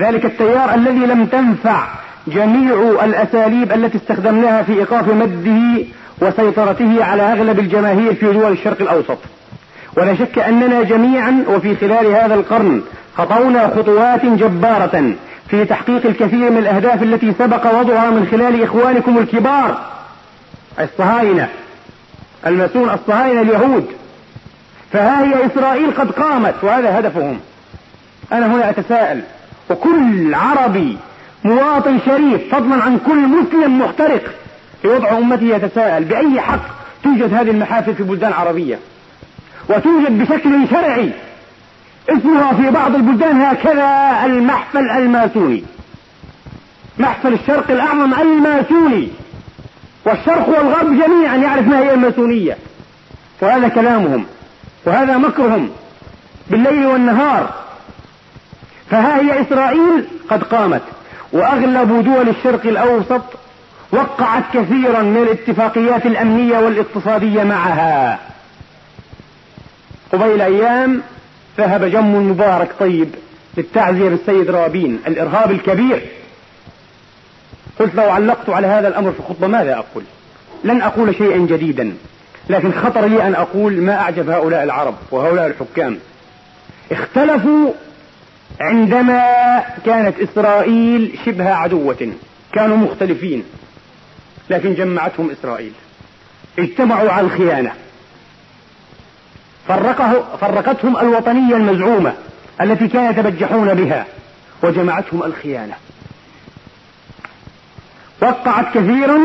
ذلك 0.00 0.24
التيار 0.24 0.74
الذي 0.74 1.06
لم 1.06 1.26
تنفع 1.26 1.88
جميع 2.26 3.04
الأساليب 3.04 3.72
التي 3.72 3.98
استخدمناها 3.98 4.62
في 4.62 4.72
إيقاف 4.72 5.08
مده 5.08 5.84
وسيطرته 6.22 7.04
على 7.04 7.22
أغلب 7.22 7.58
الجماهير 7.58 8.14
في 8.14 8.32
دول 8.32 8.52
الشرق 8.52 8.80
الأوسط. 8.80 9.18
ولا 9.96 10.14
شك 10.14 10.38
أننا 10.38 10.82
جميعا 10.82 11.44
وفي 11.48 11.76
خلال 11.76 12.06
هذا 12.06 12.34
القرن 12.34 12.82
خطونا 13.16 13.68
خطوات 13.68 14.24
جبارة 14.24 15.14
في 15.50 15.64
تحقيق 15.64 16.06
الكثير 16.06 16.50
من 16.50 16.58
الأهداف 16.58 17.02
التي 17.02 17.32
سبق 17.38 17.80
وضعها 17.80 18.10
من 18.10 18.28
خلال 18.30 18.62
إخوانكم 18.62 19.18
الكبار. 19.18 19.80
الصهاينة 20.80 21.48
المسؤول 22.46 22.90
الصهاينة 22.90 23.40
اليهود. 23.40 23.86
فها 24.92 25.24
هي 25.24 25.46
إسرائيل 25.46 25.90
قد 25.90 26.10
قامت 26.10 26.54
وهذا 26.62 26.98
هدفهم. 26.98 27.40
أنا 28.32 28.46
هنا 28.46 28.70
أتساءل 28.70 29.22
وكل 29.70 30.34
عربي 30.34 30.98
مواطن 31.44 31.98
شريف 32.06 32.54
فضلا 32.54 32.82
عن 32.82 32.98
كل 33.06 33.28
مسلم 33.28 33.78
محترق 33.78 34.22
في 34.82 34.88
وضع 34.88 35.18
أمته 35.18 35.46
يتساءل 35.46 36.04
بأي 36.04 36.40
حق 36.40 36.60
توجد 37.04 37.34
هذه 37.34 37.50
المحافل 37.50 37.94
في 37.94 38.02
بلدان 38.02 38.32
عربية؟ 38.32 38.78
وتوجد 39.68 40.18
بشكل 40.18 40.68
شرعي 40.70 41.10
اسمها 42.08 42.52
في 42.52 42.70
بعض 42.70 42.94
البلدان 42.94 43.40
هكذا 43.40 44.20
المحفل 44.24 44.90
الماسوني. 44.90 45.64
محفل 46.98 47.32
الشرق 47.32 47.70
الأعظم 47.70 48.14
الماسوني. 48.14 49.08
والشرق 50.04 50.48
والغرب 50.48 50.86
جميعا 50.86 51.36
يعرف 51.36 51.66
ما 51.66 51.78
هي 51.78 51.94
الماسونية. 51.94 52.56
وهذا 53.40 53.68
كلامهم. 53.68 54.26
وهذا 54.84 55.16
مكرهم 55.16 55.70
بالليل 56.50 56.86
والنهار. 56.86 57.54
فها 58.90 59.20
هي 59.20 59.40
إسرائيل 59.40 60.04
قد 60.30 60.42
قامت. 60.42 60.82
وأغلب 61.32 62.04
دول 62.04 62.28
الشرق 62.28 62.66
الأوسط 62.66 63.22
وقعت 63.92 64.42
كثيرا 64.54 65.02
من 65.02 65.16
الاتفاقيات 65.16 66.06
الأمنية 66.06 66.58
والاقتصادية 66.58 67.44
معها. 67.44 68.18
قبيل 70.12 70.40
أيام 70.40 71.02
ذهب 71.58 71.84
جم 71.84 72.30
مبارك 72.30 72.68
طيب 72.80 73.08
للتعزية 73.56 74.08
بالسيد 74.08 74.50
رابين 74.50 75.00
الإرهاب 75.06 75.50
الكبير. 75.50 76.02
قلت 77.78 77.94
لو 77.94 78.10
علقت 78.10 78.50
على 78.50 78.66
هذا 78.66 78.88
الأمر 78.88 79.12
في 79.12 79.20
الخطبة 79.20 79.46
ماذا 79.46 79.74
أقول؟ 79.74 80.04
لن 80.64 80.82
أقول 80.82 81.14
شيئا 81.14 81.36
جديدا 81.36 81.94
لكن 82.50 82.72
خطر 82.72 83.06
لي 83.06 83.26
أن 83.26 83.34
أقول 83.34 83.80
ما 83.80 83.94
أعجب 83.94 84.30
هؤلاء 84.30 84.64
العرب 84.64 84.94
وهؤلاء 85.10 85.46
الحكام. 85.46 85.98
اختلفوا 86.92 87.72
عندما 88.60 89.22
كانت 89.86 90.14
إسرائيل 90.20 91.18
شبه 91.26 91.50
عدوة 91.50 92.12
كانوا 92.52 92.76
مختلفين 92.76 93.44
لكن 94.50 94.74
جمعتهم 94.74 95.30
إسرائيل. 95.30 95.72
اجتمعوا 96.58 97.10
على 97.10 97.26
الخيانة. 97.26 97.72
فرقه 99.68 100.24
فرقتهم 100.40 100.96
الوطنية 100.96 101.56
المزعومة 101.56 102.12
التي 102.60 102.88
كانوا 102.88 103.10
يتبجحون 103.10 103.74
بها 103.74 104.06
وجمعتهم 104.62 105.22
الخيانة. 105.22 105.74
وقعت 108.22 108.74
كثيرا 108.74 109.18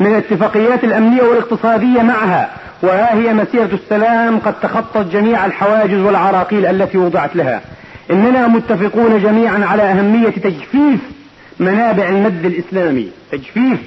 من 0.00 0.06
الاتفاقيات 0.06 0.84
الأمنية 0.84 1.22
والاقتصادية 1.22 2.02
معها 2.02 2.50
وها 2.82 3.14
هي 3.14 3.34
مسيرة 3.34 3.70
السلام 3.72 4.38
قد 4.38 4.54
تخطت 4.60 5.06
جميع 5.12 5.46
الحواجز 5.46 5.98
والعراقيل 5.98 6.66
التي 6.66 6.98
وضعت 6.98 7.36
لها. 7.36 7.60
إننا 8.10 8.48
متفقون 8.48 9.22
جميعا 9.22 9.64
على 9.64 9.82
أهمية 9.82 10.30
تجفيف 10.30 11.00
منابع 11.60 12.08
المد 12.08 12.44
الإسلامي. 12.44 13.08
تجفيف 13.32 13.78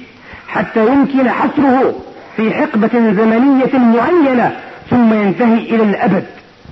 حتى 0.48 0.86
يمكن 0.86 1.30
حصره 1.30 2.00
في 2.36 2.54
حقبة 2.54 2.90
زمنية 2.92 3.78
معينة 3.78 4.56
ثم 4.90 5.14
ينتهي 5.14 5.58
إلى 5.58 5.82
الأبد 5.82 6.24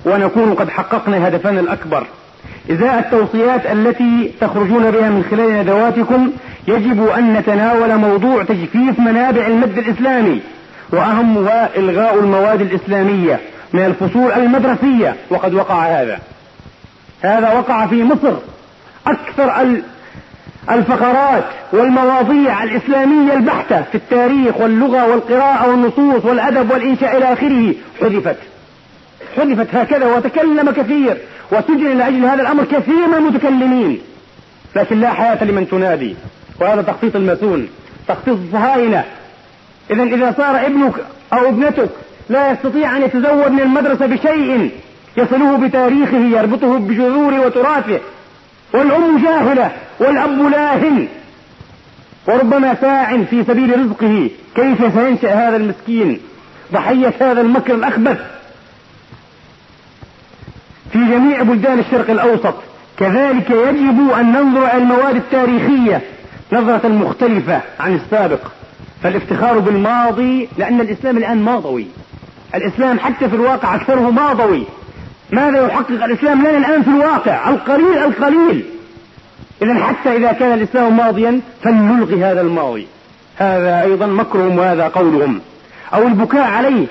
ونكون 0.05 0.53
قد 0.53 0.69
حققنا 0.69 1.27
هدفنا 1.27 1.59
الأكبر. 1.59 2.07
إزاء 2.71 2.99
التوصيات 2.99 3.65
التي 3.65 4.31
تخرجون 4.41 4.91
بها 4.91 5.09
من 5.09 5.25
خلال 5.31 5.61
ندواتكم 5.61 6.31
يجب 6.67 7.07
أن 7.07 7.33
نتناول 7.33 7.95
موضوع 7.95 8.43
تجفيف 8.43 8.99
منابع 8.99 9.47
المد 9.47 9.77
الإسلامي 9.77 10.41
وأهمها 10.91 11.69
إلغاء 11.75 12.19
المواد 12.19 12.61
الإسلامية 12.61 13.39
من 13.73 13.85
الفصول 13.85 14.31
المدرسية 14.31 15.15
وقد 15.29 15.53
وقع 15.53 15.85
هذا. 15.85 16.19
هذا 17.21 17.53
وقع 17.53 17.87
في 17.87 18.03
مصر 18.03 18.33
أكثر 19.07 19.49
الفقرات 20.69 21.43
والمواضيع 21.71 22.63
الإسلامية 22.63 23.33
البحتة 23.33 23.81
في 23.81 23.95
التاريخ 23.95 24.57
واللغة 24.57 25.07
والقراءة 25.07 25.69
والنصوص 25.69 26.25
والأدب 26.25 26.71
والإنشاء 26.71 27.17
إلى 27.17 27.33
آخره. 27.33 27.73
حذفت. 28.01 28.37
حذفت 29.37 29.75
هكذا 29.75 30.05
وتكلم 30.05 30.71
كثير 30.71 31.17
وسجن 31.51 31.97
لأجل 31.97 32.25
هذا 32.25 32.41
الأمر 32.41 32.63
كثير 32.63 33.07
من 33.07 33.13
المتكلمين. 33.13 34.01
لكن 34.75 35.01
لا 35.01 35.13
حياة 35.13 35.43
لمن 35.43 35.69
تنادي. 35.69 36.15
وهذا 36.61 36.81
تخطيط 36.81 37.15
الماسون 37.15 37.67
تخطيط 38.07 38.37
الصهاينة. 38.45 39.03
إذا 39.91 40.03
إذا 40.03 40.33
صار 40.37 40.65
ابنك 40.65 40.93
أو 41.33 41.49
ابنتك 41.49 41.89
لا 42.29 42.51
يستطيع 42.51 42.97
أن 42.97 43.01
يتزود 43.01 43.51
من 43.51 43.59
المدرسة 43.59 44.05
بشيء 44.05 44.71
يصله 45.17 45.57
بتاريخه 45.57 46.17
يربطه 46.17 46.77
بجذوره 46.77 47.45
وتراثه 47.45 47.99
والأم 48.75 49.17
جاهلة 49.23 49.71
والأب 49.99 50.41
لاهن 50.51 51.07
وربما 52.27 52.75
ساع 52.81 53.23
في 53.23 53.43
سبيل 53.43 53.79
رزقه. 53.79 54.29
كيف 54.55 54.93
سينشأ 54.93 55.33
هذا 55.33 55.57
المسكين؟ 55.57 56.19
ضحية 56.73 57.13
هذا 57.21 57.41
المكر 57.41 57.75
الأخبث. 57.75 58.17
في 60.91 60.99
جميع 60.99 61.41
بلدان 61.41 61.79
الشرق 61.79 62.09
الأوسط 62.09 62.55
كذلك 62.97 63.49
يجب 63.49 64.11
أن 64.19 64.31
ننظر 64.31 64.65
إلى 64.65 64.77
المواد 64.77 65.15
التاريخية 65.15 66.01
نظرة 66.51 66.87
مختلفة 66.87 67.61
عن 67.79 67.95
السابق. 67.95 68.39
فالافتخار 69.03 69.59
بالماضي 69.59 70.49
لأن 70.57 70.81
الإسلام 70.81 71.17
الآن 71.17 71.37
ماضوي. 71.37 71.87
الإسلام 72.55 72.99
حتى 72.99 73.29
في 73.29 73.35
الواقع 73.35 73.75
أكثره 73.75 74.11
ماضوي. 74.11 74.63
ماذا 75.31 75.65
يحقق 75.65 76.03
الإسلام 76.03 76.41
لنا 76.41 76.57
الآن 76.57 76.83
في 76.83 76.89
الواقع؟ 76.89 77.49
القليل 77.49 77.97
القليل. 77.97 78.65
إذا 79.61 79.73
حتى 79.73 80.17
إذا 80.17 80.31
كان 80.31 80.53
الإسلام 80.53 80.97
ماضيا 80.97 81.39
فلنلغي 81.63 82.23
هذا 82.23 82.41
الماضي. 82.41 82.87
هذا 83.37 83.81
أيضا 83.81 84.05
مكرهم 84.05 84.57
وهذا 84.57 84.87
قولهم. 84.87 85.41
أو 85.93 86.07
البكاء 86.07 86.43
عليه. 86.43 86.85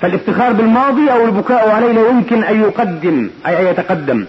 فالافتخار 0.00 0.52
بالماضي 0.52 1.12
أو 1.12 1.24
البكاء 1.24 1.70
عليه 1.70 1.92
لا 1.92 2.08
يمكن 2.08 2.44
أن 2.44 2.60
يقدم 2.60 3.30
أي 3.46 3.60
أن 3.60 3.66
يتقدم. 3.66 4.26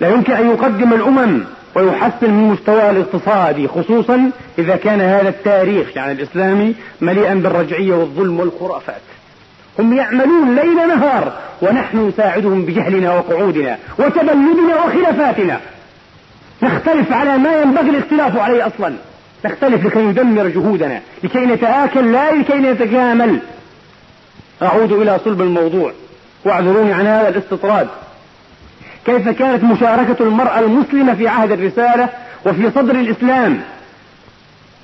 لا 0.00 0.08
يمكن 0.08 0.32
أن 0.32 0.50
يقدم 0.50 0.92
الأمم 0.92 1.44
ويحسن 1.74 2.30
من 2.30 2.48
مستواها 2.48 2.90
الاقتصادي 2.90 3.68
خصوصا 3.68 4.30
إذا 4.58 4.76
كان 4.76 5.00
هذا 5.00 5.28
التاريخ 5.28 5.96
يعني 5.96 6.12
الإسلامي 6.12 6.74
مليئا 7.00 7.34
بالرجعية 7.34 7.94
والظلم 7.94 8.40
والخرافات. 8.40 9.00
هم 9.78 9.96
يعملون 9.96 10.54
ليل 10.54 10.88
نهار 10.88 11.32
ونحن 11.62 12.08
نساعدهم 12.08 12.64
بجهلنا 12.64 13.14
وقعودنا 13.14 13.78
وتبلدنا 13.98 14.84
وخلافاتنا. 14.84 15.60
نختلف 16.62 17.12
على 17.12 17.38
ما 17.38 17.56
ينبغي 17.62 17.90
الاختلاف 17.90 18.38
عليه 18.38 18.66
أصلا. 18.66 18.94
نختلف 19.44 19.86
لكي 19.86 19.98
ندمر 19.98 20.48
جهودنا 20.48 21.00
لكي 21.24 21.38
نتآكل 21.38 22.12
لا 22.12 22.34
لكي 22.34 22.54
نتكامل 22.54 23.38
أعود 24.62 24.92
إلى 24.92 25.20
صلب 25.24 25.42
الموضوع. 25.42 25.92
واعذروني 26.44 26.92
عن 26.92 27.06
هذا 27.06 27.28
الاستطراد. 27.28 27.88
كيف 29.06 29.28
كانت 29.28 29.64
مشاركة 29.64 30.16
المرأة 30.20 30.58
المسلمة 30.58 31.14
في 31.14 31.28
عهد 31.28 31.52
الرسالة 31.52 32.08
وفي 32.46 32.70
صدر 32.70 32.94
الإسلام 32.94 33.60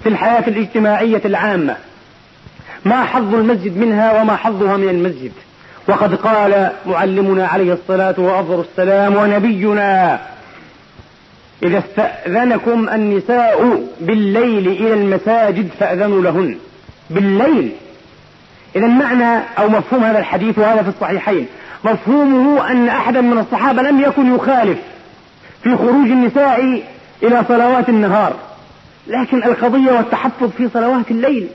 في 0.02 0.08
الحياة 0.08 0.48
الاجتماعية 0.48 1.22
العامة؟ 1.24 1.76
ما 2.84 3.04
حظ 3.04 3.34
المسجد 3.34 3.76
منها 3.76 4.20
وما 4.20 4.36
حظها 4.36 4.76
من 4.76 4.88
المسجد. 4.88 5.32
وقد 5.88 6.14
قال 6.14 6.72
معلمنا 6.86 7.46
عليه 7.46 7.72
الصلاة 7.72 8.14
وأفضل 8.18 8.60
السلام 8.60 9.16
ونبينا 9.16 10.20
إذا 11.62 11.78
استأذنكم 11.78 12.88
النساء 12.88 13.84
بالليل 14.00 14.68
إلى 14.68 14.94
المساجد 14.94 15.68
فأذنوا 15.80 16.22
لهن. 16.22 16.58
بالليل. 17.10 17.72
إذا 18.76 18.86
معنى 18.86 19.44
أو 19.58 19.68
مفهوم 19.68 20.04
هذا 20.04 20.18
الحديث 20.18 20.58
وهذا 20.58 20.82
في 20.82 20.88
الصحيحين. 20.88 21.46
مفهومه 21.84 22.70
أن 22.70 22.88
أحدا 22.88 23.20
من 23.20 23.38
الصحابة 23.38 23.82
لم 23.82 24.00
يكن 24.00 24.34
يخالف 24.34 24.78
في 25.62 25.76
خروج 25.76 26.06
النساء 26.06 26.82
إلى 27.22 27.44
صلوات 27.48 27.88
النهار. 27.88 28.36
لكن 29.06 29.42
القضية 29.42 29.92
والتحفظ 29.92 30.50
في 30.50 30.68
صلوات 30.68 31.10
الليل. 31.10 31.48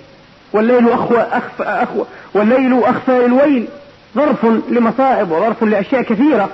والليل 0.54 0.90
أخوى 0.90 1.22
أخفى 1.22 1.64
أخوى 1.64 2.06
والليل 2.34 2.84
أخفى 2.84 3.12
للويل. 3.12 3.68
ظرف 4.16 4.46
لمصائب 4.70 5.32
وظرف 5.32 5.64
لأشياء 5.64 6.02
كثيرة. 6.02 6.50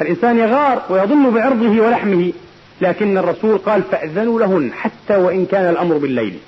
الإنسان 0.00 0.38
يغار 0.38 0.82
ويظن 0.90 1.30
بعرضه 1.30 1.80
ولحمه. 1.80 2.32
لكن 2.80 3.18
الرسول 3.18 3.58
قال 3.58 3.82
فأذنوا 3.82 4.40
لهن 4.40 4.72
حتى 4.72 5.16
وإن 5.16 5.46
كان 5.46 5.70
الأمر 5.70 5.96
بالليل. 5.96 6.38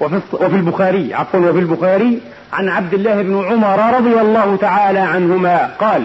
وفي, 0.00 0.20
وفي 0.32 0.56
البخاري 0.56 1.14
عفوا 1.14 1.40
وفي 1.40 1.58
البخاري 1.58 2.20
عن 2.52 2.68
عبد 2.68 2.94
الله 2.94 3.22
بن 3.22 3.44
عمر 3.44 3.96
رضي 3.96 4.20
الله 4.20 4.56
تعالى 4.56 4.98
عنهما 4.98 5.70
قال 5.80 6.04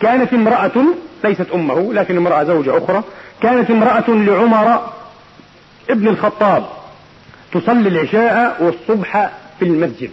كانت 0.00 0.32
امرأة 0.32 0.84
ليست 1.24 1.46
أمه 1.54 1.92
لكن 1.92 2.16
امرأة 2.16 2.44
زوجة 2.44 2.78
أخرى. 2.78 3.02
كانت 3.42 3.70
امرأة 3.70 4.04
لعمر 4.08 4.80
ابن 5.90 6.08
الخطاب. 6.08 6.64
تصلي 7.60 7.88
العشاء 7.88 8.56
والصبح 8.60 9.30
في 9.58 9.64
المسجد. 9.64 10.10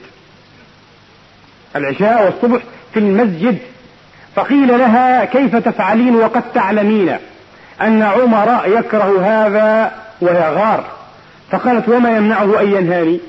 العشاء 1.75 2.25
والصبح 2.25 2.61
في 2.93 2.99
المسجد. 2.99 3.57
فقيل 4.35 4.67
لها 4.67 5.25
كيف 5.25 5.55
تفعلين 5.55 6.15
وقد 6.15 6.43
تعلمين 6.53 7.17
أن 7.81 8.01
عمر 8.01 8.61
يكره 8.65 9.21
هذا 9.21 9.91
ويغار؟ 10.21 10.85
فقالت 11.51 11.89
وما 11.89 12.17
يمنعه 12.17 12.61
أن 12.61 12.67
ينهاني؟ 12.67 13.19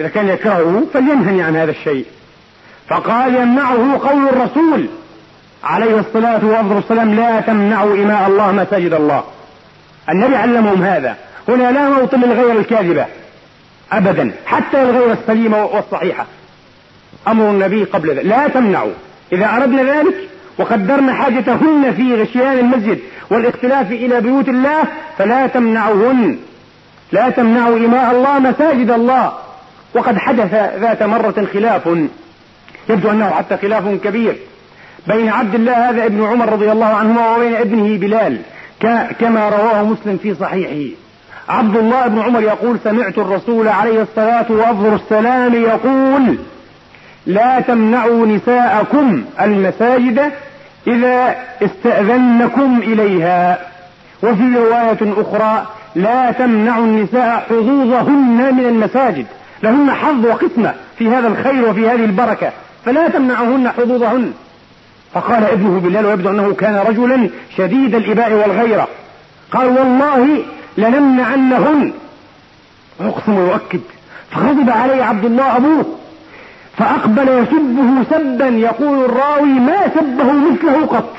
إذا 0.00 0.08
كان 0.08 0.28
يكرهه 0.28 0.82
فلينهني 0.94 1.42
عن 1.42 1.56
هذا 1.56 1.70
الشيء. 1.70 2.06
فقال 2.88 3.34
يمنعه 3.34 3.98
قول 4.08 4.28
الرسول 4.28 4.86
عليه 5.64 5.98
الصلاة 5.98 6.44
والسلام 6.44 7.14
لا 7.14 7.40
تمنعوا 7.40 7.94
إماء 7.94 8.28
الله 8.28 8.52
مساجد 8.52 8.92
الله. 8.92 9.24
النبي 10.08 10.36
علمهم 10.36 10.82
هذا. 10.82 11.16
هنا 11.48 11.72
لا 11.72 11.88
موطن 11.88 12.20
للغير 12.20 12.58
الكاذبة. 12.58 13.06
أبدا 13.96 14.32
حتى 14.46 14.82
الغير 14.82 15.12
السليمة 15.12 15.64
والصحيحة. 15.64 16.26
أمر 17.28 17.50
النبي 17.50 17.84
قبل 17.84 18.10
ذلك. 18.10 18.26
لا 18.26 18.48
تمنعوا. 18.48 18.92
إذا 19.32 19.56
أردنا 19.56 19.82
ذلك 19.82 20.14
وقدرنا 20.58 21.12
حاجتهن 21.14 21.94
في 21.96 22.14
غشيان 22.14 22.58
المسجد 22.58 22.98
والاختلاف 23.30 23.92
إلى 23.92 24.20
بيوت 24.20 24.48
الله 24.48 24.82
فلا 25.18 25.46
تمنعوهن. 25.46 26.38
لا 27.12 27.30
تمنعوا 27.30 27.76
إماء 27.76 28.10
الله 28.14 28.38
مساجد 28.38 28.90
الله. 28.90 29.32
وقد 29.94 30.18
حدث 30.18 30.54
ذات 30.80 31.02
مرة 31.02 31.46
خلاف. 31.52 31.88
يبدو 32.88 33.10
أنه 33.10 33.30
حتى 33.30 33.56
خلاف 33.56 33.84
كبير. 34.04 34.36
بين 35.06 35.28
عبد 35.28 35.54
الله 35.54 35.90
هذا 35.90 36.06
ابن 36.06 36.24
عمر 36.24 36.52
رضي 36.52 36.72
الله 36.72 36.86
عنهما 36.86 37.36
وبين 37.36 37.54
ابنه 37.54 37.98
بلال 37.98 38.38
كما 39.20 39.48
رواه 39.48 39.82
مسلم 39.82 40.18
في 40.22 40.34
صحيحه. 40.34 40.96
عبد 41.48 41.76
الله 41.76 42.06
بن 42.06 42.18
عمر 42.18 42.42
يقول 42.42 42.78
سمعت 42.84 43.18
الرسول 43.18 43.68
عليه 43.68 44.02
الصلاة 44.02 44.46
وأفضل 44.48 44.94
السلام 44.94 45.54
يقول 45.54 46.38
لا 47.26 47.60
تمنعوا 47.60 48.26
نساءكم 48.26 49.24
المساجد 49.40 50.32
إذا 50.86 51.36
استأذنكم 51.62 52.78
إليها. 52.82 53.58
وفي 54.22 54.42
رواية 54.56 54.98
أخرى 55.20 55.66
لا 55.94 56.32
تمنعوا 56.32 56.84
النساء 56.84 57.46
حظوظهن 57.50 58.54
من 58.54 58.66
المساجد. 58.66 59.26
لهن 59.62 59.90
حظ 59.90 60.26
وقسمة 60.26 60.74
في 60.98 61.08
هذا 61.08 61.28
الخير 61.28 61.68
وفي 61.68 61.88
هذه 61.88 62.04
البركة. 62.04 62.52
فلا 62.84 63.08
تمنعهن 63.08 63.70
حظوظهن. 63.70 64.32
فقال 65.14 65.44
ابنه 65.44 65.80
بلال 65.80 66.06
ويبدو 66.06 66.30
أنه 66.30 66.54
كان 66.54 66.76
رجلا 66.76 67.28
شديد 67.56 67.94
الإباء 67.94 68.32
والغيرة. 68.32 68.88
قال 69.52 69.66
والله 69.66 70.38
لنمنعنهن. 70.76 71.92
أقسم 73.00 73.34
ويؤكد 73.34 73.80
فغضب 74.30 74.70
علي 74.70 75.02
عبد 75.02 75.24
الله 75.24 75.56
أبوه. 75.56 75.98
فأقبل 76.78 77.28
يسبه 77.28 78.04
سبا. 78.10 78.48
يقول 78.48 79.04
الراوي 79.04 79.48
ما 79.48 79.88
سبه 79.94 80.32
مثله 80.32 80.86
قط. 80.86 81.16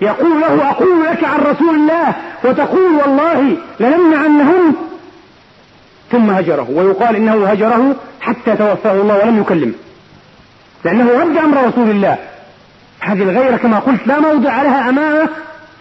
يقول 0.00 0.40
له 0.40 0.70
أقول 0.70 1.04
لك 1.04 1.24
عن 1.24 1.40
رسول 1.40 1.74
الله 1.74 2.14
وتقول 2.44 2.92
والله 2.94 3.56
لنمنعنهن. 3.80 4.74
ثم 6.12 6.30
هجره. 6.30 6.66
ويقال 6.70 7.16
إنه 7.16 7.46
هجره 7.46 7.96
حتى 8.20 8.56
توفاه 8.56 8.92
الله 8.92 9.18
ولم 9.18 9.40
يكلمه 9.40 9.74
لأنه 10.84 11.10
رد 11.20 11.36
أمر 11.36 11.66
رسول 11.66 11.90
الله. 11.90 12.18
هذه 13.00 13.22
الغيرة 13.22 13.56
كما 13.56 13.78
قلت 13.78 14.06
لا 14.06 14.20
موضع 14.20 14.62
لها 14.62 14.88
أمام 14.88 15.28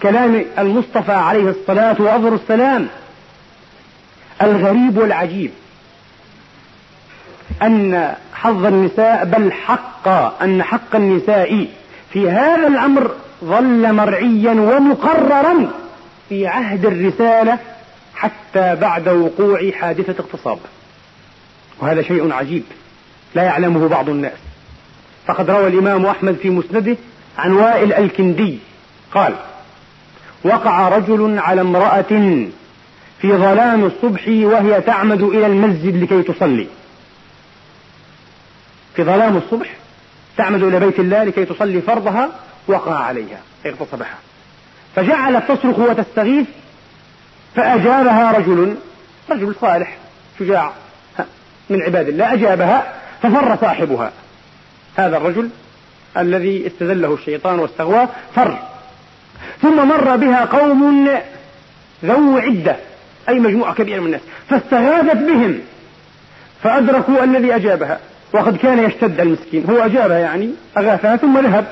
كلام 0.02 0.46
المصطفى 0.58 1.12
عليه 1.12 1.50
الصلاة 1.50 1.96
وأفضل 2.00 2.34
السلام 2.34 2.88
الغريب 4.42 4.98
والعجيب 4.98 5.52
أن 7.62 8.14
حظ 8.34 8.66
النساء 8.66 9.26
بل 9.26 9.52
حق 9.52 10.08
أن 10.44 10.64
حق 10.64 10.96
النساء 10.96 11.68
في 12.14 12.30
هذا 12.30 12.68
الأمر 12.68 13.12
ظل 13.44 13.94
مرعيا 13.94 14.52
ومقررا 14.52 15.72
في 16.30 16.48
عهد 16.48 16.86
الرسالة 16.86 17.60
حتى 18.16 18.76
بعد 18.76 19.10
وقوع 19.10 19.72
حادثة 19.72 20.24
اغتصاب. 20.24 20.60
وهذا 21.80 22.02
شيء 22.02 22.34
عجيب 22.34 22.64
لا 23.36 23.44
يعلمه 23.44 23.88
بعض 23.88 24.10
الناس. 24.10 24.38
فقد 25.28 25.50
روى 25.50 25.68
الإمام 25.68 26.06
أحمد 26.06 26.36
في 26.36 26.50
مسنده 26.50 26.98
عن 27.38 27.52
وائل 27.52 27.94
الكندي 27.94 28.60
قال 29.14 29.36
وقع 30.44 30.90
رجل 30.90 31.40
على 31.40 31.62
امرأة 31.62 32.02
في 33.22 33.34
ظلام 33.34 33.86
الصبح 33.86 34.28
وهي 34.28 34.82
تعمد 34.82 35.22
إلى 35.22 35.46
المسجد 35.46 36.04
لكي 36.04 36.24
تصلي. 36.24 36.68
في 38.96 39.04
ظلام 39.04 39.38
الصبح 39.38 39.70
تعمد 40.38 40.64
إلى 40.64 40.80
بيت 40.80 41.00
الله 41.00 41.24
لكي 41.24 41.46
تصلي 41.46 41.82
فرضها 41.82 42.30
وقع 42.68 42.96
عليها 42.96 43.40
اغتصبها. 43.66 44.18
فجعلت 44.96 45.52
تصرخ 45.52 45.80
وتستغيث 45.80 46.48
فأجابها 47.56 48.32
رجل 48.32 48.76
رجل 49.30 49.56
صالح 49.62 49.98
شجاع 50.40 50.72
من 51.70 51.82
عباد 51.82 52.08
الله 52.08 52.34
أجابها 52.34 52.94
ففر 53.24 53.58
صاحبها. 53.62 54.12
هذا 54.96 55.18
الرجل 55.18 55.50
الذي 56.18 56.68
استذله 56.68 57.14
الشيطان 57.14 57.60
واستغواه 57.60 58.10
فر. 58.36 58.71
ثم 59.62 59.88
مر 59.88 60.16
بها 60.16 60.46
قوم 60.46 61.10
ذو 62.06 62.38
عدة 62.38 62.76
أي 63.30 63.40
مجموعة 63.40 63.74
كبيرة 63.74 64.00
من 64.00 64.06
الناس 64.06 64.22
فاستغاثت 64.50 65.18
بهم 65.18 65.60
فأدركوا 66.64 67.24
الذي 67.24 67.56
أجابها 67.56 68.00
وقد 68.34 68.58
كان 68.58 68.80
يشتد 68.80 69.20
المسكين 69.20 69.66
هو 69.70 69.78
أجابها 69.78 70.20
يعني 70.20 70.50
أغاثها 70.78 71.16
ثم 71.16 71.40
ذهب 71.40 71.66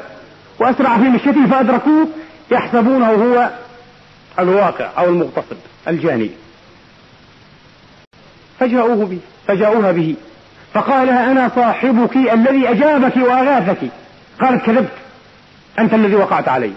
وأسرع 0.60 0.98
في 0.98 1.04
مشيته 1.04 1.48
فأدركوه 1.48 2.08
يحسبونه 2.52 3.12
هو 3.12 3.50
الواقع 4.40 4.90
أو 4.98 5.06
المغتصب 5.06 5.58
الجاني. 5.88 6.30
فجاءوه 8.60 9.06
به 9.06 9.20
فجاءوها 9.48 9.92
به 9.92 10.16
فقال 10.74 11.08
لها 11.08 11.32
أنا 11.32 11.52
صاحبك 11.56 12.16
الذي 12.16 12.70
أجابك 12.70 13.18
وأغاثك. 13.18 13.90
قالت 14.42 14.66
كذبت 14.66 14.92
أنت 15.80 15.94
الذي 15.94 16.16
وقعت 16.16 16.48
علي. 16.48 16.74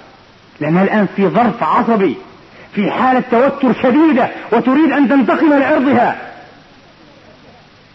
لأنها 0.61 0.83
الآن 0.83 1.07
في 1.17 1.29
ظرف 1.29 1.63
عصبي 1.63 2.17
في 2.75 2.91
حالة 2.91 3.23
توتر 3.31 3.73
شديدة 3.83 4.31
وتريد 4.53 4.93
أن 4.93 5.09
تنتقم 5.09 5.53
لعرضها. 5.53 6.17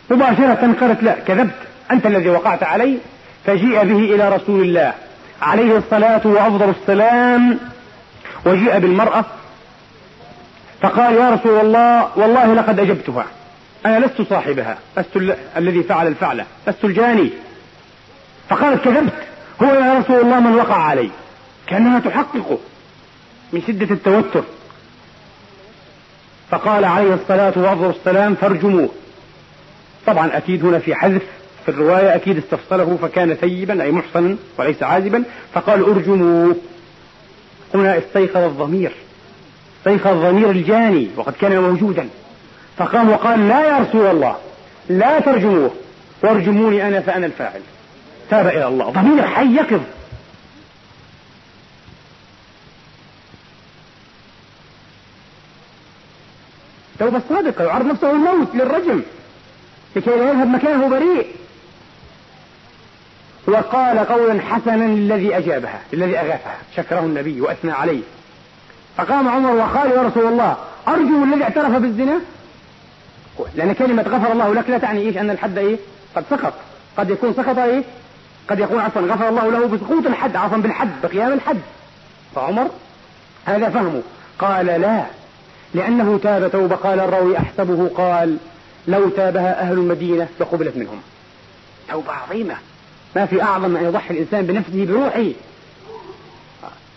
مباشرة 0.09 0.75
قالت 0.81 1.03
لا 1.03 1.15
كذبت. 1.27 1.55
أنت 1.91 2.05
الذي 2.05 2.29
وقعت 2.29 2.63
علي؟ 2.63 2.97
فجيء 3.45 3.83
به 3.83 4.15
إلى 4.15 4.35
رسول 4.35 4.61
الله 4.61 4.93
عليه 5.41 5.77
الصلاة 5.77 6.21
وأفضل 6.25 6.69
السلام 6.69 7.59
وجيء 8.45 8.79
بالمرأة 8.79 9.25
فقال 10.81 11.15
يا 11.15 11.29
رسول 11.29 11.59
الله 11.65 12.09
والله 12.15 12.53
لقد 12.53 12.79
أجبتها. 12.79 13.25
أنا 13.85 14.05
لست 14.05 14.21
صاحبها 14.21 14.77
لست 14.97 15.37
الذي 15.57 15.83
فعل 15.83 16.07
الفعلة 16.07 16.45
لست 16.67 16.83
الجاني. 16.83 17.29
فقالت 18.49 18.83
كذبت. 18.83 19.13
هو 19.63 19.67
يا 19.67 19.99
رسول 19.99 20.21
الله 20.21 20.39
من 20.39 20.55
وقع 20.55 20.75
علي. 20.75 21.09
كأنها 21.67 21.99
تحققه 21.99 22.57
من 23.53 23.61
شدة 23.67 23.95
التوتر. 23.95 24.43
فقال 26.49 26.85
عليه 26.85 27.13
الصلاة 27.13 27.81
والسلام 27.81 28.35
فارجموه. 28.35 28.89
طبعا 30.07 30.37
أكيد 30.37 30.65
هنا 30.65 30.79
في 30.79 30.95
حذف 30.95 31.23
في 31.65 31.71
الرواية 31.71 32.15
أكيد 32.15 32.37
استفصله 32.37 32.97
فكان 33.01 33.33
ثيبا 33.33 33.83
أي 33.83 33.91
محصنا 33.91 34.35
وليس 34.57 34.83
عازبا. 34.83 35.23
فقال 35.53 35.83
ارجموه. 35.83 36.55
هنا 37.73 37.97
استيقظ 37.97 38.43
الضمير. 38.43 38.91
استيقظ 39.77 40.25
ضمير 40.25 40.51
الجاني 40.51 41.07
وقد 41.15 41.33
كان 41.41 41.61
موجودا. 41.61 42.09
فقام 42.77 43.09
وقال 43.09 43.47
لا 43.47 43.67
يا 43.67 43.77
رسول 43.77 44.05
الله 44.05 44.35
لا 44.89 45.19
ترجموه. 45.19 45.71
وارجموني 46.23 46.87
أنا 46.87 46.99
فأنا 46.99 47.25
الفاعل. 47.25 47.61
تاب 48.29 48.47
إلى 48.47 48.67
الله. 48.67 48.89
ضمير 48.89 49.27
حي 49.27 49.55
يقظ. 49.55 49.81
توبة 56.99 57.21
صادقة 57.29 57.63
يعرض 57.63 57.85
نفسه 57.85 58.11
الموت 58.11 58.55
للرجم 58.55 59.01
لكي 59.95 60.09
لا 60.09 60.29
يذهب 60.29 60.47
مكانه 60.47 60.87
بريء. 60.87 61.27
وقال 63.47 63.99
قولا 63.99 64.41
حسنا 64.41 64.83
للذي 64.83 65.37
أجابها 65.37 65.79
للذي 65.93 66.17
أغاثها 66.17 66.55
شكره 66.75 66.99
النبي 66.99 67.41
وأثنى 67.41 67.71
عليه. 67.71 68.01
فقام 68.97 69.27
عمر 69.27 69.51
وقال 69.51 69.91
يا 69.91 70.01
رسول 70.01 70.25
الله 70.25 70.57
أرجو 70.87 71.23
الذي 71.23 71.43
اعترف 71.43 71.71
بالزنا؟ 71.71 72.19
لأن 73.55 73.73
كلمة 73.73 74.03
غفر 74.03 74.31
الله 74.31 74.53
لك 74.53 74.69
لا 74.69 74.77
تعني 74.77 75.01
إيش؟ 75.01 75.17
أن 75.17 75.29
الحد 75.29 75.57
إيه؟ 75.57 75.77
قد 76.15 76.23
سقط. 76.29 76.53
قد 76.97 77.09
يكون 77.09 77.33
سقط 77.33 77.57
إيه؟ 77.57 77.83
قد 78.49 78.59
يكون 78.59 78.79
عفوا 78.79 79.01
غفر 79.01 79.29
الله 79.29 79.51
له 79.51 79.67
بسقوط 79.67 80.05
الحد 80.05 80.35
عفوا 80.35 80.57
بالحد 80.57 81.01
بقيام 81.03 81.33
الحد. 81.33 81.59
فعمر 82.35 82.69
هذا 83.45 83.69
فهمه. 83.69 84.01
قال 84.39 84.65
لا 84.65 85.03
لأنه 85.73 86.19
تاب 86.23 86.51
توبة 86.51 86.75
قال 86.75 86.99
الراوي 86.99 87.37
أحسبه 87.37 87.89
قال 87.97 88.37
لو 88.87 89.09
تابها 89.09 89.61
أهل 89.61 89.73
المدينة 89.73 90.27
لقبلت 90.39 90.77
منهم. 90.77 91.01
توبة 91.89 92.11
عظيمة. 92.11 92.55
ما 93.15 93.25
في 93.25 93.41
أعظم 93.41 93.75
أن 93.75 93.83
يضحي 93.83 94.13
الإنسان 94.13 94.45
بنفسه 94.45 94.85
بروحه. 94.85 95.29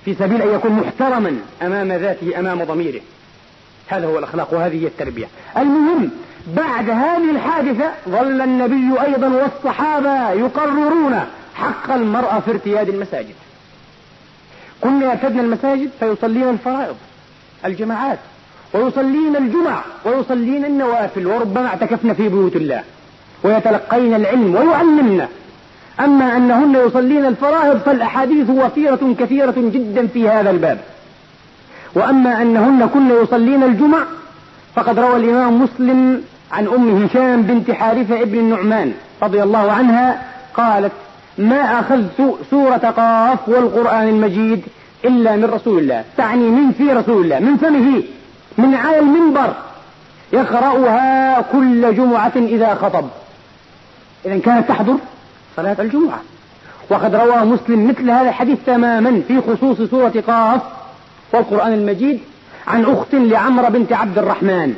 في 0.04 0.14
سبيل 0.14 0.42
أن 0.42 0.54
يكون 0.54 0.72
محترما 0.72 1.36
أمام 1.62 1.92
ذاته 1.92 2.38
أمام 2.38 2.64
ضميره. 2.64 3.00
هذا 3.88 4.06
هو 4.06 4.18
الأخلاق 4.18 4.54
وهذه 4.54 4.82
هي 4.82 4.86
التربية. 4.86 5.26
المهم 5.56 6.10
بعد 6.46 6.90
هذه 6.90 7.30
الحادثة 7.30 7.92
ظل 8.08 8.40
النبي 8.40 9.00
أيضا 9.02 9.28
والصحابة 9.28 10.30
يقررون 10.30 11.20
حق 11.54 11.92
المرأة 11.92 12.40
في 12.40 12.50
ارتياد 12.50 12.88
المساجد. 12.88 13.34
كنا 14.80 15.12
يرتدن 15.12 15.40
المساجد 15.40 15.90
فيصلين 16.00 16.48
الفرائض 16.48 16.96
الجماعات. 17.64 18.18
ويصلين 18.74 19.36
الجمع 19.36 19.80
ويصلين 20.04 20.64
النوافل 20.64 21.26
وربما 21.26 21.66
اعتكفن 21.66 22.12
في 22.12 22.28
بيوت 22.28 22.56
الله 22.56 22.82
ويتلقين 23.42 24.14
العلم 24.14 24.54
ويعلمن. 24.54 25.26
أما 26.00 26.36
أنهن 26.36 26.74
يصلين 26.86 27.26
الفرائض 27.26 27.78
فالأحاديث 27.78 28.50
وفيرة 28.50 29.14
كثيرة 29.18 29.54
جدا 29.56 30.06
في 30.06 30.28
هذا 30.28 30.50
الباب. 30.50 30.78
وأما 31.94 32.42
أنهن 32.42 32.88
كن 32.94 33.10
يصلين 33.22 33.62
الجمع 33.62 33.98
فقد 34.74 34.98
روى 34.98 35.16
الإمام 35.16 35.62
مسلم 35.62 36.22
عن 36.52 36.66
أم 36.66 37.04
هشام 37.04 37.42
بنت 37.42 37.70
حارثة 37.70 38.22
ابن 38.22 38.38
النعمان 38.38 38.92
رضي 39.22 39.42
الله 39.42 39.72
عنها 39.72 40.22
قالت 40.54 40.92
ما 41.38 41.80
أخذت 41.80 42.38
سورة 42.50 42.94
قاف 42.96 43.48
والقرآن 43.48 44.08
المجيد 44.08 44.62
إلا 45.04 45.36
من 45.36 45.44
رسول 45.44 45.78
الله. 45.78 46.04
تعني 46.16 46.48
من 46.48 46.72
في 46.72 46.92
رسول 46.92 47.24
الله 47.24 47.38
من 47.38 47.56
فمه. 47.56 48.02
من 48.58 48.74
على 48.74 48.98
المنبر 48.98 49.52
يقرأها 50.32 51.40
كل 51.52 51.94
جمعة 51.96 52.32
إذا 52.36 52.74
خطب. 52.74 53.08
إذا 54.24 54.38
كانت 54.38 54.68
تحضر 54.68 54.94
صلاة 55.56 55.76
الجمعة. 55.78 56.20
وقد 56.90 57.14
روى 57.14 57.36
مسلم 57.36 57.88
مثل 57.88 58.10
هذا 58.10 58.28
الحديث 58.28 58.58
تماما 58.66 59.22
في 59.28 59.40
خصوص 59.40 59.90
سورة 59.90 60.24
قاف 60.26 60.60
والقرآن 61.32 61.72
المجيد 61.72 62.20
عن 62.66 62.84
أخت 62.84 63.14
لعمرة 63.14 63.68
بنت 63.68 63.92
عبد 63.92 64.18
الرحمن. 64.18 64.74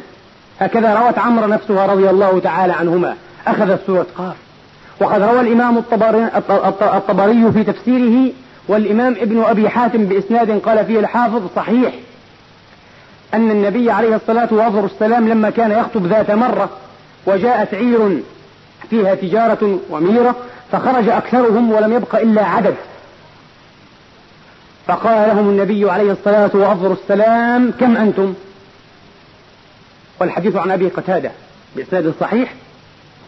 هكذا 0.60 0.94
روت 0.94 1.18
عمرو 1.18 1.46
نفسها 1.46 1.86
رضي 1.86 2.10
الله 2.10 2.40
تعالى 2.40 2.72
عنهما. 2.72 3.16
أخذت 3.46 3.80
سورة 3.86 4.06
قاف 4.18 4.36
وقد 5.00 5.22
روى 5.22 5.40
الإمام 5.40 5.78
الطبري 5.78 7.52
في 7.52 7.64
تفسيره 7.64 8.32
والإمام 8.68 9.16
ابن 9.20 9.42
أبي 9.42 9.68
حاتم 9.68 10.04
بإسناد 10.04 10.60
قال 10.60 10.86
فيه 10.86 10.98
الحافظ 10.98 11.42
صحيح. 11.56 11.94
أن 13.34 13.50
النبي 13.50 13.90
عليه 13.90 14.16
الصلاة 14.16 14.48
والسلام 14.52 15.28
لما 15.28 15.50
كان 15.50 15.70
يخطب 15.70 16.06
ذات 16.06 16.30
مرة 16.30 16.70
وجاءت 17.26 17.74
عير 17.74 18.22
فيها 18.90 19.14
تجارة 19.14 19.78
وميرة 19.90 20.36
فخرج 20.72 21.08
أكثرهم 21.08 21.72
ولم 21.72 21.92
يبق 21.92 22.14
إلا 22.14 22.44
عدد. 22.44 22.74
فقال 24.86 25.28
لهم 25.28 25.48
النبي 25.48 25.90
عليه 25.90 26.12
الصلاة 26.12 26.50
والسلام 26.54 27.72
كم 27.80 27.96
أنتم؟ 27.96 28.34
والحديث 30.20 30.56
عن 30.56 30.70
أبي 30.70 30.88
قتادة 30.88 31.30
بإسناد 31.76 32.14
صحيح. 32.20 32.54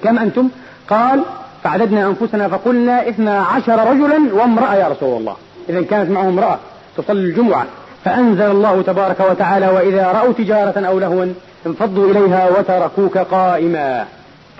كم 0.04 0.18
أنتم؟ 0.18 0.48
قال 0.90 1.22
فعددنا 1.64 2.06
أنفسنا 2.06 2.48
فقلنا 2.48 3.08
اثنا 3.08 3.40
عشر 3.40 3.90
رجلا 3.90 4.34
وامرأة 4.34 4.74
يا 4.74 4.88
رسول 4.88 5.18
الله. 5.18 5.36
إذا 5.68 5.82
كانت 5.82 6.10
معه 6.10 6.28
امرأة 6.28 6.58
تصلي 6.96 7.20
الجمعة. 7.20 7.66
فأنزل 8.04 8.50
الله 8.50 8.82
تبارك 8.82 9.20
وتعالى 9.30 9.68
وإذا 9.68 10.12
رأوا 10.12 10.32
تجارة 10.32 10.86
أو 10.86 10.98
لهوا 10.98 11.26
انفضوا 11.66 12.10
إليها 12.10 12.48
وتركوك 12.58 13.18
قائما. 13.18 14.06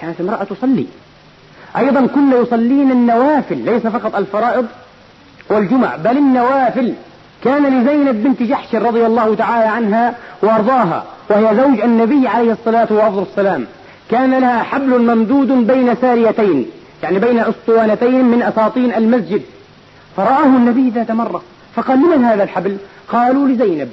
كانت 0.01 0.21
امرأة 0.21 0.45
تصلي. 0.45 0.87
أيضا 1.77 2.07
كنا 2.07 2.37
يصلين 2.37 2.91
النوافل 2.91 3.57
ليس 3.57 3.87
فقط 3.87 4.17
الفرائض 4.17 4.67
والجمع 5.51 5.97
بل 5.97 6.17
النوافل. 6.17 6.95
كان 7.45 7.67
لزينب 7.67 8.23
بنت 8.23 8.43
جحش 8.43 8.75
رضي 8.75 9.07
الله 9.07 9.35
تعالى 9.35 9.69
عنها 9.69 10.15
وأرضاها 10.43 11.05
وهي 11.31 11.57
زوج 11.57 11.81
النبي 11.81 12.29
عليه 12.29 12.53
الصلاة 12.53 12.89
والسلام 12.91 13.67
كان 14.11 14.35
لها 14.35 14.63
حبل 14.63 14.99
ممدود 14.99 15.67
بين 15.67 15.95
ساريتين 16.01 16.67
يعني 17.03 17.19
بين 17.19 17.39
أسطوانتين 17.39 18.25
من 18.25 18.43
أساطين 18.43 18.95
المسجد. 18.95 19.43
فرآه 20.17 20.45
النبي 20.45 20.91
ذات 20.91 21.11
مرة. 21.11 21.43
فقال 21.77 21.99
لمن 21.99 22.25
هذا 22.25 22.43
الحبل؟ 22.43 22.77
قالوا 23.09 23.49
لزينب. 23.49 23.91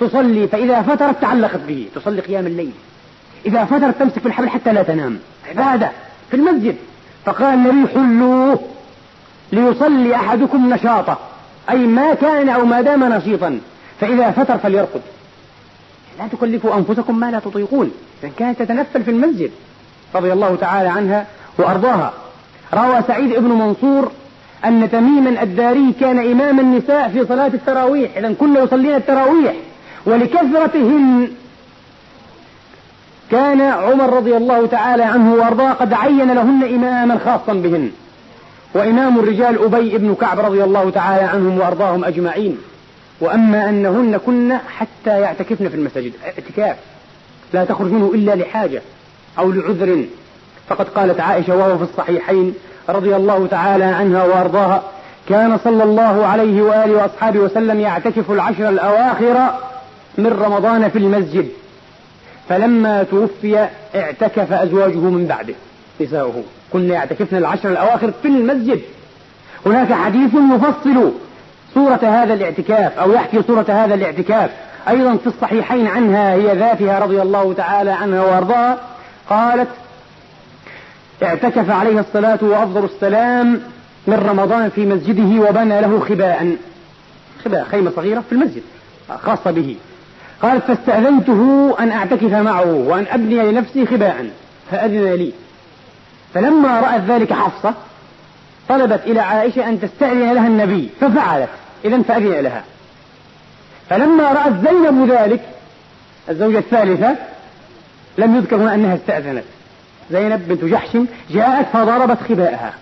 تصلي 0.00 0.48
فإذا 0.48 0.82
فترت 0.82 1.20
تعلقت 1.20 1.60
به. 1.68 1.88
تصلي 1.94 2.20
قيام 2.20 2.46
الليل. 2.46 2.72
إذا 3.46 3.64
فترت 3.64 3.98
تمسك 3.98 4.18
في 4.18 4.26
الحبل 4.26 4.48
حتى 4.48 4.72
لا 4.72 4.82
تنام. 4.82 5.18
عبادة. 5.48 5.90
في 6.30 6.36
المسجد. 6.36 6.76
فقال 7.24 7.54
النبي 7.54 7.88
حلوة. 7.94 8.58
ليصلي 9.52 10.14
أحدكم 10.14 10.74
نشاطه. 10.74 11.18
أي 11.70 11.78
ما 11.78 12.14
كان 12.14 12.48
أو 12.48 12.64
ما 12.64 12.80
دام 12.80 13.04
نشيطا. 13.12 13.60
فإذا 14.00 14.30
فتر 14.30 14.58
فليرقد. 14.58 15.00
لا 16.18 16.28
تكلفوا 16.28 16.76
أنفسكم 16.76 17.20
ما 17.20 17.30
لا 17.30 17.38
تطيقون. 17.38 17.92
إذا 18.22 18.32
كانت 18.38 18.62
تتنفل 18.62 19.02
في 19.04 19.10
المسجد. 19.10 19.50
رضي 20.14 20.32
الله 20.32 20.56
تعالى 20.56 20.88
عنها 20.88 21.26
وأرضاها. 21.58 22.12
روى 22.74 23.02
سعيد 23.08 23.34
بن 23.34 23.48
منصور 23.48 24.12
أن 24.64 24.90
تميما 24.90 25.42
الداري 25.42 25.94
كان 26.00 26.18
إمام 26.18 26.60
النساء 26.60 27.08
في 27.08 27.26
صلاة 27.26 27.46
التراويح. 27.46 28.16
إذا 28.16 28.32
كنا 28.32 28.60
يصلين 28.60 28.94
التراويح. 28.94 29.54
ولكثرتهن 30.06 31.28
كان 33.30 33.60
عمر 33.60 34.16
رضي 34.16 34.36
الله 34.36 34.66
تعالى 34.66 35.02
عنه 35.02 35.34
وأرضاه 35.34 35.72
قد 35.72 35.92
عين 35.92 36.30
لهن 36.30 36.64
إماما 36.74 37.18
خاصا 37.18 37.52
بهن. 37.52 37.90
وإمام 38.74 39.18
الرجال 39.18 39.64
أبي 39.64 39.98
بن 39.98 40.14
كعب 40.14 40.40
رضي 40.40 40.64
الله 40.64 40.90
تعالى 40.90 41.24
عنهم 41.24 41.58
وأرضاهم 41.58 42.04
أجمعين. 42.04 42.58
وأما 43.20 43.68
أنهن 43.68 44.16
كن 44.26 44.56
حتى 44.76 45.20
يعتكفن 45.20 45.68
في 45.68 45.74
المساجد. 45.74 46.12
اعتكاف. 46.24 46.76
لا 47.52 47.64
تخرج 47.64 47.92
منه 47.92 48.10
إلا 48.14 48.34
لحاجة 48.34 48.82
أو 49.38 49.52
لعذر. 49.52 50.04
فقد 50.68 50.88
قالت 50.88 51.20
عائشة 51.20 51.56
وهو 51.56 51.78
في 51.78 51.84
الصحيحين 51.84 52.54
رضي 52.88 53.16
الله 53.16 53.46
تعالى 53.50 53.84
عنها 53.84 54.24
وأرضاها 54.24 54.82
كان 55.28 55.58
صلى 55.64 55.82
الله 55.82 56.26
عليه 56.26 56.62
وآله 56.62 56.94
وأصحابه 56.94 57.38
وسلم 57.38 57.80
يعتكف 57.80 58.30
العشر 58.30 58.68
الأواخر 58.68 59.54
من 60.18 60.26
رمضان 60.26 60.88
في 60.88 60.98
المسجد. 60.98 61.48
فلما 62.48 63.02
توفي 63.02 63.68
اعتكف 63.94 64.52
أزواجه 64.52 64.98
من 64.98 65.26
بعده 65.26 65.54
نساؤه. 66.00 66.42
كنا 66.72 66.94
يعتكفن 66.94 67.36
العشر 67.36 67.68
الأواخر 67.68 68.12
في 68.22 68.28
المسجد. 68.28 68.80
هناك 69.66 69.92
حديث 69.92 70.30
يفصل 70.34 71.12
صورة 71.74 72.00
هذا 72.02 72.34
الاعتكاف 72.34 72.98
أو 72.98 73.12
يحكي 73.12 73.42
صورة 73.42 73.66
هذا 73.68 73.94
الاعتكاف. 73.94 74.50
أيضا 74.88 75.16
في 75.16 75.26
الصحيحين 75.26 75.86
عنها 75.86 76.34
هي 76.34 76.54
ذاتها 76.54 76.98
رضي 76.98 77.22
الله 77.22 77.52
تعالى 77.52 77.90
عنها 77.90 78.22
وأرضاها 78.22 78.78
قالت 79.30 79.68
اعتكف 81.22 81.70
عليه 81.70 82.00
الصلاة 82.00 82.38
وأفضل 82.42 82.84
السلام 82.84 83.60
من 84.06 84.14
رمضان 84.14 84.70
في 84.70 84.86
مسجده 84.86 85.48
وبنى 85.48 85.80
له 85.80 86.00
خباء. 86.00 86.56
خباء 87.44 87.64
خيمة 87.70 87.92
صغيرة 87.96 88.20
في 88.20 88.32
المسجد 88.32 88.62
خاصة 89.22 89.50
به. 89.50 89.76
قالت 90.42 90.64
فاستأذنته 90.64 91.74
أن 91.80 91.90
أعتكف 91.90 92.32
معه 92.32 92.72
وأن 92.72 93.06
أبني 93.10 93.52
لنفسي 93.52 93.86
خباء 93.86 94.30
فأذن 94.70 95.14
لي. 95.14 95.32
فلما 96.34 96.80
رأت 96.80 97.00
ذلك 97.08 97.32
حفصة 97.32 97.74
طلبت 98.68 99.00
إلى 99.06 99.20
عائشة 99.20 99.68
أن 99.68 99.80
تستأذن 99.80 100.32
لها 100.32 100.46
النبي 100.46 100.88
ففعلت. 101.00 101.48
إذا 101.84 102.02
فأذن 102.02 102.32
لها. 102.40 102.64
فلما 103.90 104.32
رأت 104.32 104.52
زينب 104.68 105.10
ذلك 105.10 105.40
الزوجة 106.28 106.58
الثالثة 106.58 107.16
لم 108.18 108.36
يذكر 108.36 108.56
هنا 108.56 108.74
أنها 108.74 108.94
استأذنت. 108.94 109.44
زينب 110.10 110.48
بنت 110.48 110.64
جحش 110.64 110.96
جاءت 111.30 111.66
فضربت 111.72 112.18
خباءها. 112.28 112.74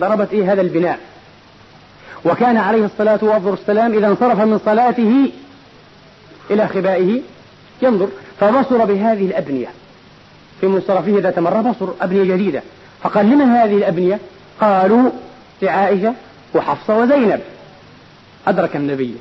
ضربت 0.00 0.32
إيه 0.32 0.52
هذا 0.52 0.60
البناء؟ 0.60 0.98
وكان 2.24 2.56
عليه 2.56 2.84
الصلاة 2.84 3.18
والسلام 3.22 3.92
إذا 3.92 4.06
انصرف 4.06 4.40
من 4.40 4.60
صلاته 4.64 5.30
إلى 6.50 6.68
خبائه 6.68 7.20
ينظر 7.82 8.08
فبصر 8.40 8.84
بهذه 8.84 9.26
الأبنية. 9.26 9.68
في 10.60 10.66
منصرفه 10.66 11.18
ذات 11.18 11.38
مرة 11.38 11.60
بصر 11.60 11.92
أبنية 12.00 12.34
جديدة. 12.34 12.62
فقال 13.02 13.26
لمن 13.26 13.48
هذه 13.48 13.76
الأبنية؟ 13.76 14.18
قالوا 14.60 15.10
لعائشة 15.62 16.14
وحفصة 16.54 16.98
وزينب. 16.98 17.40
أدرك 18.46 18.76
النبي. 18.76 19.14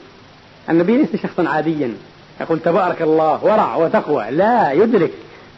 النبي 0.70 0.98
ليس 0.98 1.22
شخصا 1.24 1.50
عاديا. 1.50 1.94
يقول 2.42 2.60
تبارك 2.60 3.02
الله 3.02 3.44
ورع 3.44 3.76
وتقوى 3.76 4.26
لا 4.32 4.72
يدرك. 4.72 5.12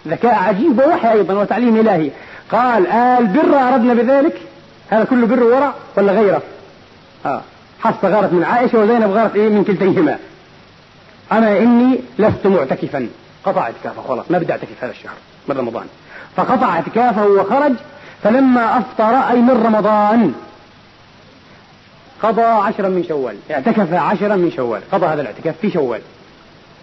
ذكاء 0.08 0.36
عجيب 0.36 0.80
ووحي 0.80 1.12
أيضا 1.12 1.34
وتعليم 1.34 1.78
إلهي. 1.80 2.10
قال 2.52 2.88
البر 2.88 3.58
أردنا 3.58 3.94
بذلك؟ 3.94 4.42
هذا 4.90 5.04
كله 5.04 5.28
بر 5.28 5.44
ورع 5.44 5.74
ولا 5.98 6.12
غيره؟ 6.12 6.42
آه. 7.26 7.42
حفصة 7.80 8.10
غارت 8.10 8.34
من 8.34 8.44
عائشة 8.44 8.80
وزينب 8.80 9.12
غارت 9.12 9.36
إيه؟ 9.36 9.50
من 9.50 9.64
كلتيهما. 9.64 10.18
أنا 11.32 11.58
إني 11.58 12.00
لست 12.20 12.48
معتكفا. 12.48 13.10
قطع 13.44 13.62
اعتكافه 13.62 14.02
خلاص 14.08 14.26
ما 14.30 14.38
بدي 14.38 14.52
أعتكف 14.52 14.84
هذا 14.84 14.92
الشهر 14.92 15.14
من 15.48 15.58
رمضان. 15.58 15.86
فقطع 16.36 16.70
اعتكافه 16.70 17.28
وخرج 17.28 17.74
فلما 18.24 18.78
أفطر 18.78 19.18
أي 19.32 19.42
من 19.42 19.64
رمضان 19.66 20.34
قضى 22.24 22.42
عشرا 22.42 22.90
من 22.90 23.04
شوال. 23.08 23.38
اعتكف 23.52 23.94
عشرا 23.94 24.36
من 24.36 24.52
شوال. 24.56 24.82
قضى 24.92 25.06
هذا 25.06 25.22
الاعتكاف 25.22 25.56
في 25.62 25.72
شوال 25.72 26.02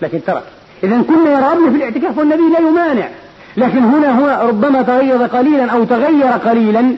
لكن 0.03 0.25
ترك. 0.25 0.45
إذا 0.85 1.03
كنا 1.03 1.31
يرغبن 1.31 1.71
في 1.71 1.77
الاعتكاف 1.77 2.19
والنبي 2.19 2.43
لا 2.43 2.59
يمانع. 2.59 3.09
لكن 3.57 3.79
هنا 3.79 4.19
هنا 4.19 4.43
ربما 4.43 4.83
تغير 4.83 5.23
قليلا 5.23 5.73
أو 5.73 5.85
تغير 5.85 6.33
قليلا 6.33 6.95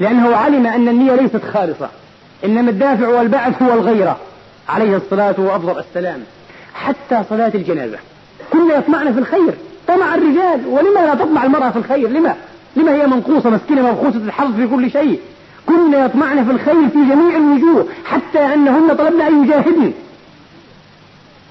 لأنه 0.00 0.36
علم 0.36 0.66
أن 0.66 0.88
النية 0.88 1.14
ليست 1.14 1.40
خالصة. 1.54 1.88
إنما 2.44 2.70
الدافع 2.70 3.08
والبعث 3.08 3.62
هو 3.62 3.72
الغيرة. 3.72 4.16
عليه 4.68 4.96
الصلاة 4.96 5.34
وأفضل 5.38 5.78
السلام. 5.78 6.20
حتى 6.74 7.22
صلاة 7.30 7.52
الجنازة. 7.54 7.98
كنا 8.52 8.74
يطمعن 8.74 9.12
في 9.12 9.18
الخير. 9.18 9.54
طمع 9.88 10.14
الرجال. 10.14 10.66
ولما 10.66 11.00
لا 11.06 11.14
تطمع 11.14 11.44
المرأة 11.44 11.70
في 11.70 11.76
الخير؟ 11.76 12.08
لما؟ 12.08 12.34
لما 12.76 12.94
هي 12.94 13.06
منقوصة 13.06 13.50
مسكينة 13.50 13.82
مبخوصة 13.82 14.16
الحظ 14.16 14.56
في 14.56 14.66
كل 14.66 14.90
شيء؟ 14.90 15.20
كنا 15.66 16.04
يطمعن 16.04 16.44
في 16.44 16.50
الخير 16.50 16.88
في 16.88 16.98
جميع 17.10 17.36
الوجوه 17.36 17.86
حتى 18.04 18.38
أنهن 18.54 18.96
طلبن 18.96 19.20
أن 19.20 19.44
يجاهدن. 19.44 19.92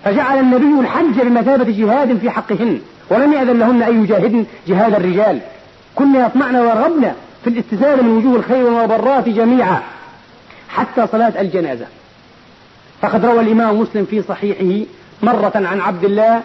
فجعل 0.06 0.40
النبي 0.40 0.80
الحج 0.80 1.22
بمثابة 1.22 1.72
جهاد 1.78 2.18
في 2.18 2.30
حقهن 2.30 2.82
ولم 3.10 3.34
يأذن 3.34 3.60
لهن 3.60 3.84
أن 3.84 4.04
يجاهدن 4.04 4.46
جهاد 4.68 4.96
الرجال. 4.96 5.40
كنا 5.96 6.26
يطمعن 6.26 6.56
ورغبن 6.56 7.12
في 7.44 7.50
الاستزادة 7.50 8.02
من 8.02 8.18
وجوه 8.18 8.36
الخير 8.36 8.64
والمبرات 8.64 9.30
جميعا 9.30 9.82
حتى 10.70 11.08
صلاة 11.12 11.42
الجنازة. 11.42 11.86
فقد 13.02 13.26
روى 13.26 13.40
الإمام 13.40 13.80
مسلم 13.80 14.06
في 14.06 14.22
صحيحه 14.22 14.86
مرة 15.24 15.52
عن 15.56 15.82
عبد 15.82 16.04
الله 16.04 16.42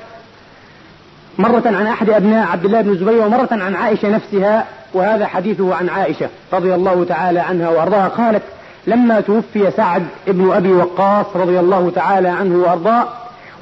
مرة 1.39 1.63
عن 1.67 1.87
أحد 1.87 2.11
أبناء 2.11 2.47
عبد 2.47 2.65
الله 2.65 2.81
بن 2.81 2.91
الزبير 2.91 3.27
ومرة 3.27 3.49
عن 3.51 3.75
عائشة 3.75 4.09
نفسها 4.09 4.65
وهذا 4.95 5.27
حديثه 5.27 5.75
عن 5.75 5.89
عائشة 5.89 6.29
رضي 6.53 6.75
الله 6.75 7.05
تعالى 7.05 7.41
عنها 7.41 7.69
وأرضاها. 7.69 8.09
قالت 8.09 8.43
لما 8.87 9.21
توفي 9.21 9.71
سعد 9.71 10.07
بن 10.27 10.53
أبي 10.53 10.73
وقاص 10.73 11.27
رضي 11.37 11.61
الله 11.61 11.93
تعالى 11.95 12.29
عنه 12.29 12.57
وأرضاه 12.57 13.09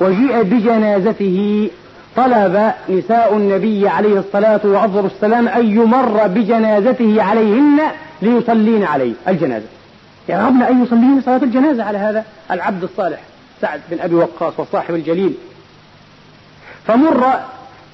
وجيء 0.00 0.42
بجنازته 0.42 1.70
طلب 2.16 2.72
نساء 2.88 3.36
النبي 3.36 3.88
عليه 3.88 4.18
الصلاة 4.18 4.60
وأفضل 4.64 5.06
السلام 5.06 5.48
أن 5.48 5.66
يمر 5.66 6.26
بجنازته 6.26 7.22
عليهن 7.22 7.80
ليصلين 8.22 8.84
عليه 8.84 9.12
الجنازة. 9.28 9.66
يرغبن 10.28 10.62
أن 10.62 10.82
يصلين 10.82 11.20
صلاة 11.26 11.42
الجنازة 11.42 11.84
على 11.84 11.98
هذا 11.98 12.24
العبد 12.50 12.82
الصالح 12.82 13.20
سعد 13.60 13.80
بن 13.90 14.00
أبي 14.00 14.14
وقاص 14.14 14.52
والصاحب 14.58 14.94
الجليل. 14.94 15.34
فمر 16.86 17.40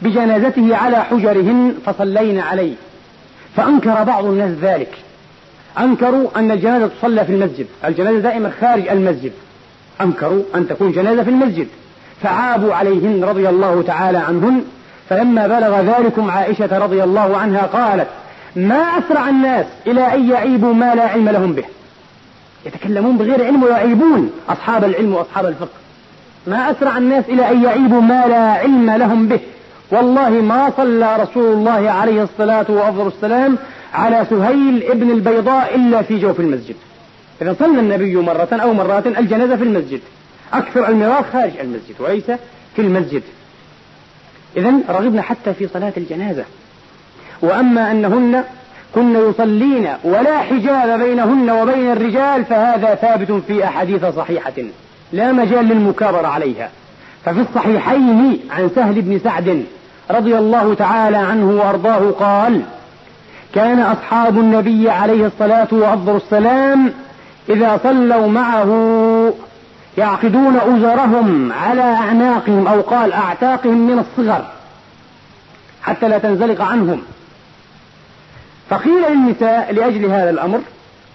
بجنازته 0.02 0.76
على 0.76 0.96
حجرهن 0.96 1.74
فصلين 1.86 2.40
عليه. 2.40 2.74
فأنكر 3.56 4.04
بعض 4.04 4.24
الناس 4.24 4.50
ذلك. 4.50 4.98
أنكروا 5.78 6.28
أن 6.36 6.50
الجنازة 6.50 6.86
تصلى 6.86 7.24
في 7.24 7.32
المسجد. 7.32 7.66
الجنازة 7.84 8.18
دائما 8.18 8.52
خارج 8.60 8.88
المسجد. 8.88 9.32
أنكروا 10.00 10.42
أن 10.54 10.68
تكون 10.68 10.92
جنازة 10.92 11.22
في 11.22 11.30
المسجد. 11.30 11.66
فعابوا 12.22 12.74
عليهن 12.74 13.24
رضي 13.24 13.48
الله 13.48 13.82
تعالى 13.82 14.18
عنهن. 14.18 14.64
فلما 15.08 15.46
بلغ 15.46 15.80
ذلكم 15.80 16.30
عائشة 16.30 16.78
رضي 16.78 17.04
الله 17.04 17.36
عنها 17.36 17.62
قالت 17.62 18.08
ما 18.56 18.76
أسرع 18.76 19.28
الناس 19.28 19.66
إلى 19.86 20.14
أن 20.14 20.30
يعيبوا 20.30 20.74
ما 20.74 20.94
لا 20.94 21.02
علم 21.02 21.28
لهم 21.28 21.52
به. 21.52 21.64
يتكلمون 22.66 23.16
بغير 23.16 23.44
علم 23.44 23.62
ويعيبون 23.62 24.30
أصحاب 24.48 24.84
العلم 24.84 25.14
وأصحاب 25.14 25.46
الفقه. 25.46 25.78
ما 26.46 26.70
أسرع 26.70 26.98
الناس 26.98 27.24
إلى 27.28 27.50
أن 27.50 27.64
يعيبوا 27.64 28.00
ما 28.00 28.26
لا 28.26 28.50
علم 28.50 28.90
لهم 28.90 29.28
به. 29.28 29.40
والله 29.90 30.30
ما 30.30 30.72
صلى 30.76 31.16
رسول 31.16 31.52
الله 31.52 31.90
عليه 31.90 32.22
الصلاة 32.22 32.66
وأفضل 32.68 33.06
السلام 33.06 33.58
على 33.94 34.26
سهيل 34.30 34.82
ابن 34.90 35.10
البيضاء 35.10 35.74
إلا 35.74 36.02
في 36.02 36.18
جوف 36.18 36.40
المسجد. 36.40 36.74
إذا 37.42 37.56
صلى 37.58 37.80
النبي 37.80 38.16
مرة 38.16 38.48
أو 38.52 38.72
مرات 38.74 39.06
الجنازة 39.06 39.56
في 39.56 39.64
المسجد. 39.64 40.00
أكثر 40.58 40.88
الميراث 40.88 41.32
خارج 41.32 41.52
المسجد 41.60 41.94
وليس 41.98 42.24
في 42.76 42.82
المسجد. 42.82 43.22
إذا 44.56 44.72
رغبنا 44.88 45.22
حتى 45.22 45.54
في 45.54 45.68
صلاة 45.68 45.92
الجنازة. 45.96 46.44
وأما 47.42 47.90
أنهن 47.90 48.44
كن 48.94 49.30
يصلين 49.30 49.88
ولا 50.04 50.38
حجاب 50.38 51.00
بينهن 51.00 51.50
وبين 51.50 51.92
الرجال 51.92 52.44
فهذا 52.44 52.94
ثابت 52.94 53.32
في 53.46 53.64
أحاديث 53.64 54.04
صحيحة. 54.04 54.52
لا 55.12 55.32
مجال 55.32 55.64
للمكابرة 55.64 56.26
عليها. 56.26 56.70
ففي 57.24 57.40
الصحيحين 57.40 58.40
عن 58.50 58.70
سهل 58.74 59.02
بن 59.02 59.18
سعد 59.18 59.64
رضي 60.10 60.38
الله 60.38 60.74
تعالى 60.74 61.16
عنه 61.16 61.50
وأرضاه 61.50 62.10
قال 62.10 62.62
كان 63.54 63.80
أصحاب 63.80 64.38
النبي 64.38 64.90
عليه 64.90 65.26
الصلاة 65.26 65.68
وأفضل 65.72 66.16
السلام 66.16 66.92
إذا 67.48 67.80
صلوا 67.82 68.26
معه 68.26 68.68
يعقدون 69.98 70.56
أزرهم 70.56 71.52
على 71.52 71.82
أعناقهم 71.82 72.68
أو 72.68 72.80
قال 72.80 73.12
أعتاقهم 73.12 73.86
من 73.86 73.98
الصغر 73.98 74.46
حتى 75.82 76.08
لا 76.08 76.18
تنزلق 76.18 76.60
عنهم. 76.60 77.02
فقيل 78.70 79.02
للنساء 79.10 79.72
لأجل 79.72 80.04
هذا 80.04 80.30
الأمر 80.30 80.60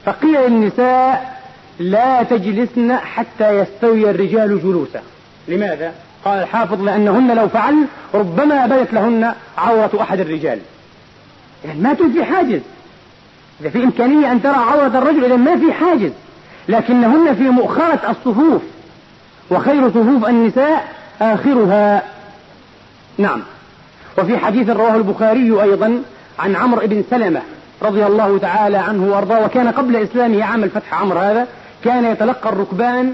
فقيل 0.06 0.42
للنساء 0.42 1.40
لا 1.80 2.24
تجلسن 2.24 2.98
حتى 2.98 3.60
يستوي 3.60 4.10
الرجال 4.10 4.62
جلوسا. 4.64 5.02
لماذا؟ 5.48 5.94
قال 6.26 6.40
الحافظ 6.40 6.82
لأنهن 6.82 7.36
لو 7.36 7.48
فعلن 7.48 7.86
ربما 8.14 8.66
بدت 8.66 8.94
لهن 8.94 9.34
عورة 9.58 9.92
أحد 10.02 10.20
الرجال. 10.20 10.60
يعني 11.66 11.80
ما 11.80 11.94
تنفي 11.94 12.26
حاجز. 12.26 12.62
إذا 13.62 13.70
في 13.70 13.84
إمكانية 13.84 14.32
أن 14.32 14.42
ترى 14.42 14.56
عورة 14.56 14.98
الرجل 14.98 15.26
إذا 15.26 15.36
ما 15.36 15.58
في 15.58 15.74
حاجز. 15.74 16.12
لكنهن 16.70 17.36
في 17.36 17.44
مؤخرة 17.44 18.00
الصفوف 18.10 18.62
وخير 19.52 19.90
صفوف 19.90 20.30
النساء 20.30 20.88
آخرها. 21.22 22.04
نعم. 23.18 23.42
وفي 24.18 24.38
حديث 24.38 24.70
رواه 24.70 24.96
البخاري 24.96 25.62
أيضا 25.62 26.02
عن 26.40 26.56
عمرو 26.56 26.88
بن 26.88 27.04
سلمة 27.10 27.42
رضي 27.82 28.06
الله 28.06 28.38
تعالى 28.38 28.78
عنه 28.78 29.12
وأرضاه 29.12 29.46
وكان 29.46 29.68
قبل 29.68 29.96
إسلامه 29.96 30.44
عام 30.44 30.64
الفتح. 30.64 30.94
عمرو 31.02 31.20
هذا 31.20 31.48
كان 31.84 32.06
يتلقى 32.06 32.50
الركبان 32.50 33.14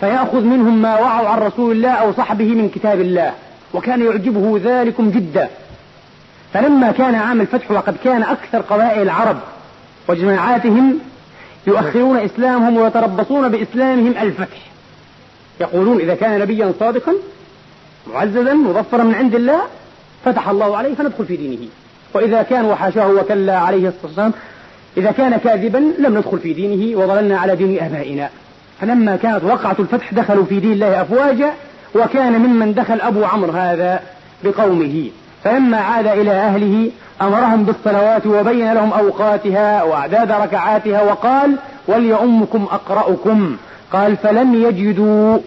فيأخذ 0.00 0.40
منهم 0.40 0.82
ما 0.82 0.98
وعوا 0.98 1.28
عن 1.28 1.38
رسول 1.38 1.72
الله 1.72 1.90
أو 1.90 2.12
صحبه 2.12 2.54
من 2.54 2.68
كتاب 2.68 3.00
الله 3.00 3.32
وكان 3.74 4.02
يعجبه 4.02 4.60
ذلك 4.64 5.00
جدا. 5.00 5.48
فلما 6.52 6.92
كان 6.92 7.14
عام 7.14 7.40
الفتح 7.40 7.70
وقد 7.70 7.96
كان 8.04 8.22
أكثر 8.22 8.60
قبائل 8.60 9.02
العرب 9.02 9.36
وجماعاتهم 10.08 10.98
يؤخرون 11.66 12.16
إسلامهم 12.16 12.76
ويتربصون 12.76 13.48
بإسلامهم 13.48 14.14
الفتح. 14.22 14.58
يقولون 15.60 16.00
إذا 16.00 16.14
كان 16.14 16.40
نبيا 16.40 16.72
صادقا 16.80 17.12
معززا 18.12 18.54
مظفرا 18.54 19.02
من 19.02 19.14
عند 19.14 19.34
الله 19.34 19.60
فتح 20.24 20.48
الله 20.48 20.76
عليه 20.76 20.94
فندخل 20.94 21.26
في 21.26 21.36
دينه. 21.36 21.68
وإذا 22.14 22.42
كان 22.42 22.64
وحاشاه 22.64 23.08
وكلا 23.08 23.58
عليه 23.58 23.88
الصلاة 23.88 24.04
والسلام 24.04 24.32
إذا 24.96 25.10
كان 25.10 25.36
كاذبا 25.36 25.92
لم 25.98 26.18
ندخل 26.18 26.38
في 26.38 26.52
دينه 26.52 26.98
وظللنا 26.98 27.38
على 27.38 27.56
دين 27.56 27.84
آبائنا. 27.84 28.30
فلما 28.80 29.16
كانت 29.16 29.44
وقعة 29.44 29.76
الفتح 29.78 30.14
دخلوا 30.14 30.44
في 30.44 30.60
دين 30.60 30.72
الله 30.72 31.02
أفواجا 31.02 31.52
وكان 31.94 32.32
ممن 32.32 32.74
دخل 32.74 33.00
أبو 33.00 33.24
عمرو 33.24 33.52
هذا 33.52 34.00
بقومه. 34.44 35.10
فلما 35.44 35.76
عاد 35.76 36.06
إلى 36.06 36.30
أهله 36.30 36.90
أمرهم 37.22 37.64
بالصلوات 37.64 38.26
وبين 38.26 38.72
لهم 38.72 38.92
أوقاتها 38.92 39.82
وأعداد 39.82 40.32
ركعاتها 40.32 41.02
وقال 41.02 41.56
وليؤمكم 41.88 42.66
أقرأكم. 42.70 43.56
قال 43.92 44.16
فلم 44.16 44.54
يجدوا 44.54 45.38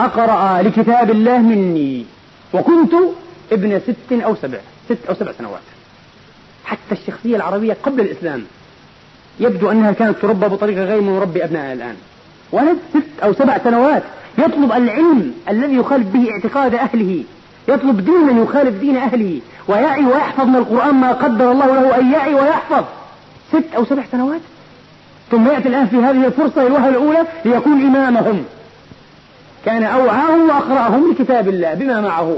أقرأ 0.00 0.62
لكتاب 0.62 1.10
الله 1.10 1.38
مني. 1.38 2.04
وكنت 2.54 2.92
ابن 3.52 3.80
ست 3.80 4.12
أو 4.12 4.34
سبع 4.34 4.58
ست 4.88 5.06
أو 5.08 5.14
سبع 5.14 5.32
سنوات. 5.38 5.60
حتى 6.64 6.92
الشخصية 6.92 7.36
العربية 7.36 7.76
قبل 7.82 8.00
الإسلام 8.00 8.44
يبدو 9.40 9.70
أنها 9.70 9.92
كانت 9.92 10.18
تربى 10.18 10.46
بطريقة 10.46 10.84
غير 10.84 11.00
مربي 11.00 11.44
أبنائها 11.44 11.72
الآن. 11.72 11.96
ولد 12.52 12.78
ست 12.90 13.22
أو 13.22 13.32
سبع 13.32 13.58
سنوات 13.58 14.02
يطلب 14.38 14.72
العلم 14.72 15.34
الذي 15.48 15.74
يخالف 15.74 16.06
به 16.06 16.30
اعتقاد 16.30 16.74
أهله. 16.74 17.24
يطلب 17.68 18.04
دينا 18.04 18.42
يخالف 18.42 18.80
دين 18.80 18.96
أهله 18.96 19.40
ويعي 19.68 20.04
ويحفظ 20.04 20.46
من 20.46 20.56
القرآن 20.56 20.94
ما 20.94 21.12
قدر 21.12 21.52
الله 21.52 21.66
له 21.66 22.00
أن 22.00 22.12
يعي 22.12 22.34
ويحفظ. 22.34 22.84
ست 23.52 23.74
أو 23.76 23.84
سبع 23.84 24.02
سنوات؟ 24.12 24.40
ثم 25.30 25.48
يأتي 25.48 25.68
الآن 25.68 25.86
في 25.86 25.96
هذه 25.96 26.26
الفرصة 26.26 26.66
الوهلة 26.66 26.88
الأولى 26.88 27.24
ليكون 27.44 27.86
إمامهم. 27.86 28.44
كان 29.64 29.82
أوعاهم 29.84 30.48
وأقرأهم 30.48 31.10
لكتاب 31.10 31.48
الله 31.48 31.74
بما 31.74 32.00
معه. 32.00 32.36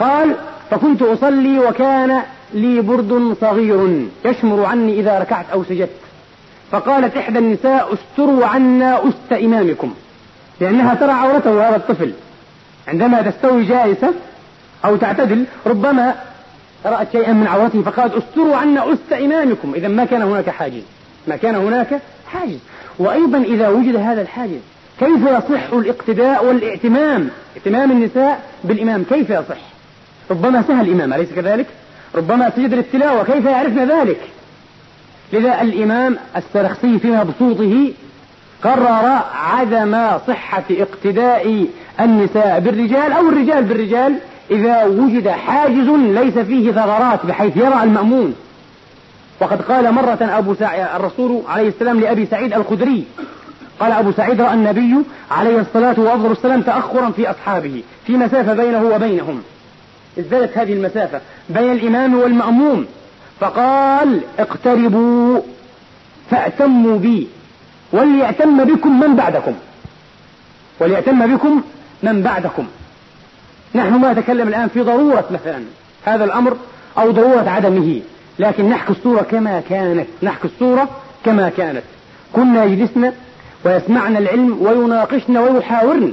قال 0.00 0.34
فكنت 0.70 1.02
أصلي 1.02 1.58
وكان 1.58 2.22
لي 2.54 2.80
برد 2.80 3.36
صغير 3.40 4.06
يشمر 4.24 4.64
عني 4.64 5.00
إذا 5.00 5.18
ركعت 5.18 5.46
أو 5.52 5.64
سجدت. 5.64 5.90
فقالت 6.70 7.16
إحدى 7.16 7.38
النساء 7.38 7.94
استروا 7.94 8.46
عنا 8.46 9.08
أست 9.08 9.32
إمامكم 9.32 9.94
لأنها 10.60 10.94
ترى 10.94 11.12
عورته 11.12 11.68
هذا 11.68 11.76
الطفل. 11.76 12.12
عندما 12.88 13.22
تستوي 13.22 13.64
جالسة 13.64 14.14
أو 14.84 14.96
تعتدل 14.96 15.44
ربما 15.66 16.14
رأت 16.86 17.12
شيئا 17.12 17.32
من 17.32 17.46
عورته 17.46 17.82
فقالت 17.82 18.14
أستروا 18.14 18.56
عنا 18.56 18.92
أست 18.92 19.12
إمامكم. 19.12 19.72
إذا 19.74 19.88
ما 19.88 20.04
كان 20.04 20.22
هناك 20.22 20.50
حاجز. 20.50 20.82
ما 21.28 21.36
كان 21.36 21.54
هناك 21.54 22.00
حاجز. 22.32 22.58
وأيضا 22.98 23.38
إذا 23.38 23.68
وجد 23.68 23.96
هذا 23.96 24.22
الحاجز 24.22 24.60
كيف 25.00 25.20
يصح 25.22 25.72
الاقتداء 25.72 26.44
والاعتمام؟ 26.44 27.28
اهتمام 27.56 27.90
النساء 27.90 28.42
بالإمام 28.64 29.04
كيف 29.04 29.30
يصح؟ 29.30 29.58
ربما 30.30 30.62
سهل 30.68 30.88
الإمام 30.88 31.12
أليس 31.12 31.28
كذلك؟ 31.36 31.66
ربما 32.14 32.50
سجد 32.56 32.74
للتلاوة 32.74 33.24
كيف 33.24 33.44
يعرفن 33.44 33.90
ذلك؟ 33.90 34.20
لذا 35.32 35.62
الإمام 35.62 36.16
السرخسي 36.36 36.98
في 36.98 37.10
مبسوطه 37.10 37.92
قرر 38.64 39.20
عدم 39.34 40.18
صحة 40.26 40.64
اقتداء 40.70 41.66
النساء 42.00 42.60
بالرجال 42.60 43.12
أو 43.12 43.28
الرجال 43.28 43.64
بالرجال 43.64 44.14
إذا 44.50 44.84
وجد 44.84 45.28
حاجز 45.28 45.88
ليس 45.88 46.38
فيه 46.38 46.72
ثغرات 46.72 47.26
بحيث 47.26 47.56
يرى 47.56 47.82
المأمون. 47.82 48.34
وقد 49.40 49.62
قال 49.62 49.92
مرة 49.92 50.18
أبو 50.20 50.54
سعيد 50.54 50.86
الرسول 50.96 51.42
عليه 51.48 51.68
السلام 51.68 52.00
لأبي 52.00 52.26
سعيد 52.26 52.52
الخدري 52.52 53.04
قال 53.80 53.92
أبو 53.92 54.12
سعيد 54.12 54.40
رأى 54.40 54.54
النبي 54.54 54.94
عليه 55.30 55.60
الصلاة 55.60 56.00
وأفضل 56.00 56.32
السلام 56.32 56.62
تأخرا 56.62 57.10
في 57.10 57.30
أصحابه 57.30 57.82
في 58.06 58.12
مسافة 58.12 58.54
بينه 58.54 58.82
وبينهم. 58.82 59.42
ازدادت 60.18 60.58
هذه 60.58 60.72
المسافة 60.72 61.20
بين 61.48 61.72
الإمام 61.72 62.14
والمأموم 62.14 62.86
فقال 63.40 64.20
اقتربوا 64.38 65.40
فأتموا 66.30 66.98
بي. 66.98 67.28
وليأتم 67.94 68.64
بكم 68.64 69.00
من 69.00 69.16
بعدكم. 69.16 69.52
وليأتم 70.80 71.36
بكم 71.36 71.62
من 72.02 72.22
بعدكم. 72.22 72.66
نحن 73.74 73.94
ما 73.94 74.12
نتكلم 74.12 74.48
الآن 74.48 74.68
في 74.68 74.80
ضرورة 74.80 75.24
مثلا 75.30 75.62
هذا 76.04 76.24
الأمر 76.24 76.56
أو 76.98 77.10
ضرورة 77.10 77.50
عدمه 77.50 78.00
لكن 78.38 78.68
نحكي 78.68 78.92
الصورة 78.92 79.22
كما 79.22 79.62
كانت. 79.68 80.06
نحكي 80.22 80.44
الصورة 80.44 80.88
كما 81.24 81.48
كانت. 81.56 81.82
كنا 82.32 82.64
يجلسنا 82.64 83.12
ويسمعن 83.64 84.16
العلم 84.16 84.58
ويناقشن 84.60 85.36
ويحاورن 85.36 86.12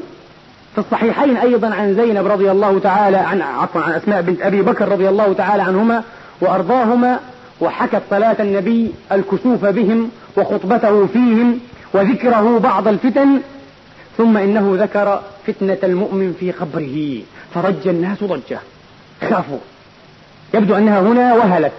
في 0.75 0.77
الصحيحين 0.77 1.37
أيضا 1.37 1.67
عن 1.67 1.95
زينب 1.95 2.27
رضي 2.27 2.51
الله 2.51 2.79
تعالى 2.79 3.17
عن 3.17 3.41
عفوا 3.41 3.81
عن 3.81 3.91
أسماء 3.91 4.21
بنت 4.21 4.41
أبي 4.41 4.61
بكر 4.61 4.87
رضي 4.87 5.09
الله 5.09 5.33
تعالى 5.33 5.63
عنهما 5.63 6.03
وأرضاهما 6.41 7.19
وحكت 7.61 8.01
صلاة 8.09 8.35
النبي 8.39 8.91
الكسوف 9.11 9.65
بهم 9.65 10.09
وخطبته 10.37 11.05
فيهم 11.05 11.59
وذكره 11.93 12.59
بعض 12.59 12.87
الفتن 12.87 13.41
ثم 14.17 14.37
إنه 14.37 14.75
ذكر 14.79 15.21
فتنة 15.47 15.77
المؤمن 15.83 16.35
في 16.39 16.51
قبره 16.51 17.21
فرج 17.53 17.87
الناس 17.87 18.23
ضجة. 18.23 18.59
خافوا. 19.29 19.57
يبدو 20.53 20.75
أنها 20.75 20.99
هنا 20.99 21.33
وهلت 21.33 21.71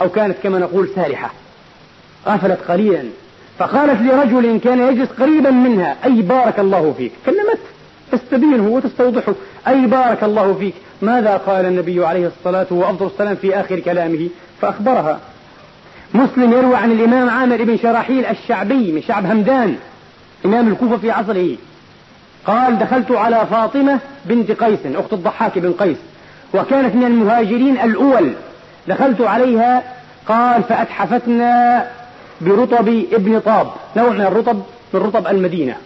أو 0.00 0.08
كانت 0.08 0.36
كما 0.42 0.58
نقول 0.58 0.88
سارحة 0.94 1.32
غفلت 2.26 2.58
قليلا. 2.68 3.04
فقالت 3.58 4.02
لرجل 4.02 4.60
كان 4.60 4.92
يجلس 4.92 5.08
قريبا 5.08 5.50
منها 5.50 5.96
أي 6.04 6.22
بارك 6.22 6.58
الله 6.58 6.94
فيك. 6.96 7.12
كلمت. 7.26 7.58
تستبينه 8.12 8.68
وتستوضحه. 8.68 9.34
أي 9.68 9.86
بارك 9.86 10.24
الله 10.24 10.54
فيك. 10.54 10.74
ماذا 11.02 11.36
قال 11.36 11.66
النبي 11.66 12.06
عليه 12.06 12.26
الصلاة 12.26 12.66
وأفضل 12.70 13.06
السلام 13.06 13.36
في 13.36 13.60
آخر 13.60 13.80
كلامه؟ 13.80 14.28
فأخبرها. 14.60 15.20
مسلم 16.14 16.52
يروى 16.52 16.76
عن 16.76 16.92
الإمام 16.92 17.30
عامر 17.30 17.64
بن 17.64 17.78
شراحيل 17.78 18.26
الشعبي 18.26 18.92
من 18.92 19.02
شعب 19.02 19.26
همدان 19.26 19.76
إمام 20.44 20.68
الكوفة 20.68 20.96
في 20.96 21.10
عصره. 21.10 21.56
قال 22.46 22.78
دخلت 22.78 23.10
على 23.10 23.46
فاطمة 23.50 23.98
بنت 24.24 24.50
قيس 24.50 24.78
أخت 24.86 25.12
الضحاك 25.12 25.58
بن 25.58 25.72
قيس 25.72 25.96
وكانت 26.54 26.94
من 26.94 27.04
المهاجرين 27.04 27.80
الأول. 27.80 28.32
دخلت 28.88 29.20
عليها 29.20 29.82
قال 30.28 30.62
فأتحفتنا 30.62 31.86
برطب 32.40 32.88
ابن 33.12 33.40
طاب 33.40 33.66
نوع 33.96 34.10
من 34.10 34.20
الرطب 34.20 34.62
من 34.94 35.00
رطب 35.00 35.26
المدينة. 35.26 35.76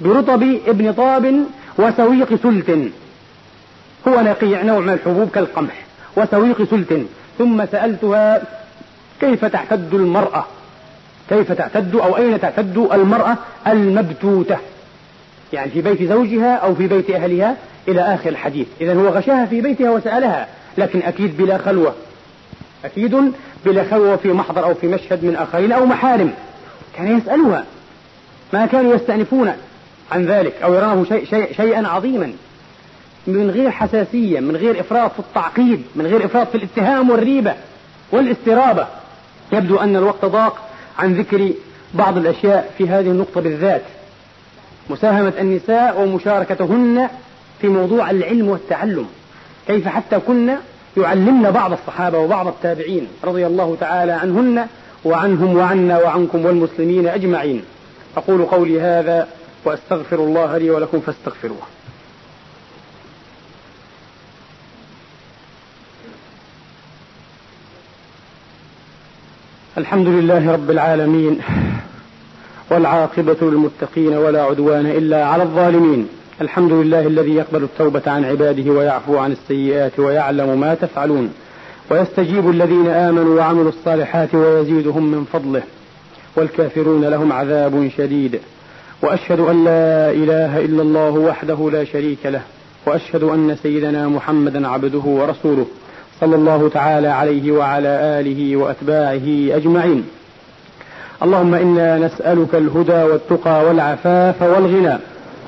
برطب 0.00 0.42
ابن 0.66 0.92
طاب 0.92 1.44
وسويق 1.78 2.34
سلت. 2.42 2.90
هو 4.08 4.20
نقيع 4.20 4.62
نوع 4.62 4.80
من 4.80 4.92
الحبوب 4.92 5.30
كالقمح 5.30 5.84
وسويق 6.16 6.70
سلت. 6.70 7.06
ثم 7.38 7.66
سألتها 7.66 8.42
كيف 9.20 9.44
تعتد 9.44 9.94
المرأة؟ 9.94 10.44
كيف 11.28 11.52
تعتد 11.52 11.96
أو 11.96 12.16
أين 12.16 12.40
تعتد 12.40 12.76
المرأة 12.92 13.36
المبتوتة؟ 13.66 14.56
يعني 15.52 15.70
في 15.70 15.80
بيت 15.80 16.02
زوجها 16.02 16.54
أو 16.54 16.74
في 16.74 16.86
بيت 16.86 17.10
أهلها 17.10 17.56
إلى 17.88 18.00
آخر 18.00 18.30
الحديث. 18.30 18.66
إذا 18.80 18.94
هو 18.94 19.08
غشاها 19.08 19.46
في 19.46 19.60
بيتها 19.60 19.90
وسألها 19.90 20.48
لكن 20.78 21.02
أكيد 21.02 21.36
بلا 21.36 21.58
خلوة. 21.58 21.94
أكيد 22.84 23.32
بلا 23.64 23.84
خلوة 23.90 24.16
في 24.16 24.32
محضر 24.32 24.64
أو 24.64 24.74
في 24.74 24.86
مشهد 24.86 25.24
من 25.24 25.36
آخرين 25.36 25.72
أو 25.72 25.86
محارم. 25.86 26.32
كان 26.96 27.18
يسألها. 27.18 27.64
ما 28.52 28.66
كانوا 28.66 28.94
يستأنفون 28.94 29.52
عن 30.12 30.26
ذلك 30.26 30.54
أو 30.62 30.74
يرونه 30.74 31.04
شيء 31.04 31.24
شيء 31.24 31.52
شيئا 31.56 31.88
عظيما. 31.88 32.32
من 33.26 33.50
غير 33.50 33.70
حساسية 33.70 34.40
من 34.40 34.56
غير 34.56 34.80
إفراط 34.80 35.12
في 35.12 35.18
التعقيد 35.18 35.82
من 35.94 36.06
غير 36.06 36.24
إفراط 36.24 36.48
في 36.48 36.54
الاتهام 36.54 37.10
والريبة 37.10 37.54
والاسترابة. 38.12 38.86
يبدو 39.52 39.76
أن 39.76 39.96
الوقت 39.96 40.24
ضاق 40.24 40.58
عن 40.98 41.14
ذكر 41.14 41.52
بعض 41.94 42.16
الأشياء 42.16 42.74
في 42.78 42.88
هذه 42.88 43.06
النقطة 43.06 43.40
بالذات. 43.40 43.82
مساهمة 44.90 45.32
النساء 45.40 46.00
ومشاركتهن 46.00 47.08
في 47.60 47.68
موضوع 47.68 48.10
العلم 48.10 48.48
والتعلم. 48.48 49.06
كيف 49.66 49.88
حتى 49.88 50.18
كنا 50.18 50.58
يعلمن 50.96 51.50
بعض 51.50 51.72
الصحابة 51.72 52.18
وبعض 52.18 52.46
التابعين 52.46 53.08
رضي 53.24 53.46
الله 53.46 53.76
تعالى 53.80 54.12
عنهن 54.12 54.66
وعنهم 55.04 55.56
وعنا 55.56 55.98
وعنكم 55.98 56.44
والمسلمين 56.44 57.08
أجمعين. 57.08 57.64
أقول 58.16 58.44
قولي 58.44 58.80
هذا 58.80 59.28
وأستغفر 59.64 60.16
الله 60.16 60.58
لي 60.58 60.70
ولكم 60.70 61.00
فاستغفروه. 61.00 61.62
الحمد 69.78 70.06
لله 70.06 70.52
رب 70.52 70.70
العالمين 70.70 71.38
والعاقبة 72.70 73.36
للمتقين 73.42 74.14
ولا 74.16 74.42
عدوان 74.42 74.86
إلا 74.86 75.24
على 75.24 75.42
الظالمين. 75.42 76.08
الحمد 76.40 76.72
لله 76.72 77.06
الذي 77.06 77.34
يقبل 77.34 77.62
التوبة 77.62 78.02
عن 78.06 78.24
عباده 78.24 78.72
ويعفو 78.72 79.18
عن 79.18 79.32
السيئات 79.32 79.98
ويعلم 79.98 80.60
ما 80.60 80.74
تفعلون 80.74 81.32
ويستجيب 81.90 82.50
الذين 82.50 82.86
آمنوا 82.86 83.38
وعملوا 83.38 83.68
الصالحات 83.68 84.34
ويزيدهم 84.34 85.10
من 85.10 85.24
فضله 85.32 85.62
والكافرون 86.36 87.04
لهم 87.04 87.32
عذاب 87.32 87.90
شديد. 87.96 88.40
وأشهد 89.02 89.40
أن 89.40 89.64
لا 89.64 90.10
إله 90.10 90.64
إلا 90.64 90.82
الله 90.82 91.10
وحده 91.10 91.70
لا 91.72 91.84
شريك 91.84 92.26
له 92.26 92.42
وأشهد 92.86 93.22
أن 93.22 93.56
سيدنا 93.62 94.08
محمدا 94.08 94.68
عبده 94.68 95.04
ورسوله. 95.04 95.66
صلى 96.20 96.36
الله 96.36 96.68
تعالى 96.68 97.08
عليه 97.08 97.52
وعلى 97.52 97.88
آله 97.88 98.56
وأتباعه 98.56 99.56
أجمعين. 99.56 100.04
اللهم 101.22 101.54
إنا 101.54 101.98
نسألك 101.98 102.54
الهدى 102.54 103.02
والتقى 103.02 103.64
والعفاف 103.64 104.42
والغنى. 104.42 104.98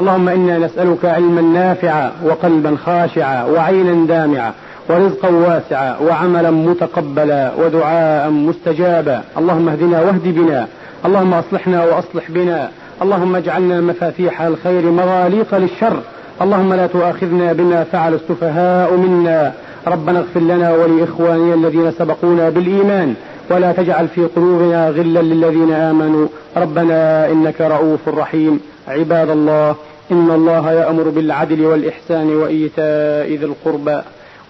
اللهم 0.01 0.29
إنا 0.29 0.59
نسألك 0.59 1.05
علما 1.05 1.43
نافعا 1.43 2.13
وقلبا 2.25 2.77
خاشعا 2.85 3.45
وعينا 3.45 4.07
دامعا 4.07 4.53
ورزقا 4.89 5.29
واسعا 5.29 5.97
وعملا 5.99 6.51
متقبلا 6.51 7.53
ودعاء 7.59 8.31
مستجابا. 8.31 9.23
اللهم 9.39 9.69
اهدنا 9.69 10.01
واهد 10.01 10.23
بنا. 10.25 10.67
اللهم 11.07 11.35
أصلحنا 11.35 11.85
وأصلح 11.85 12.31
بنا. 12.31 12.69
اللهم 13.03 13.37
اجعلنا 13.37 13.81
مفاتيح 13.81 14.43
الخير 14.43 14.91
مغاليق 14.91 15.55
للشر. 15.55 15.97
اللهم 16.43 16.75
لا 16.75 16.87
تؤاخذنا 16.87 17.53
بما 17.53 17.85
فعل 17.85 18.15
السفهاء 18.15 18.97
منا. 18.97 19.53
ربنا 19.87 20.19
اغفر 20.19 20.41
لنا 20.41 20.75
ولإخواننا 20.75 21.55
الذين 21.55 21.93
سبقونا 21.93 22.49
بالإيمان 22.49 23.15
ولا 23.51 23.73
تجعل 23.73 24.09
في 24.09 24.25
قلوبنا 24.25 24.91
غلا 24.91 25.23
للذين 25.23 25.73
آمنوا. 25.73 26.27
ربنا 26.57 27.31
إنك 27.31 27.61
رؤوف 27.61 28.09
رحيم. 28.09 28.61
عباد 28.89 29.31
الله 29.31 29.77
إن 30.13 30.31
الله 30.31 30.73
يأمر 30.73 31.03
بالعدل 31.09 31.67
والإحسان 31.67 32.37
وإيتاء 32.37 33.29
ذي 33.29 33.45
القربى 33.45 34.01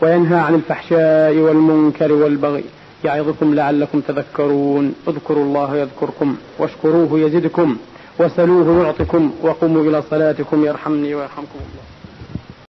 وينهى 0.03 0.39
عن 0.39 0.55
الفحشاء 0.55 1.37
والمنكر 1.37 2.13
والبغي. 2.13 2.65
يعظكم 3.05 3.55
لعلكم 3.55 4.01
تذكرون. 4.01 4.95
اذكروا 5.09 5.45
الله 5.45 5.77
يذكركم 5.77 6.37
واشكروه 6.59 7.21
يزدكم 7.21 7.77
وسلوه 8.21 8.85
يعطكم 8.85 9.31
وقوموا 9.43 9.83
إلى 9.83 10.03
صلاتكم 10.11 10.65
يرحمني 10.65 11.15
ويرحمكم 11.15 11.59
الله. 11.59 11.92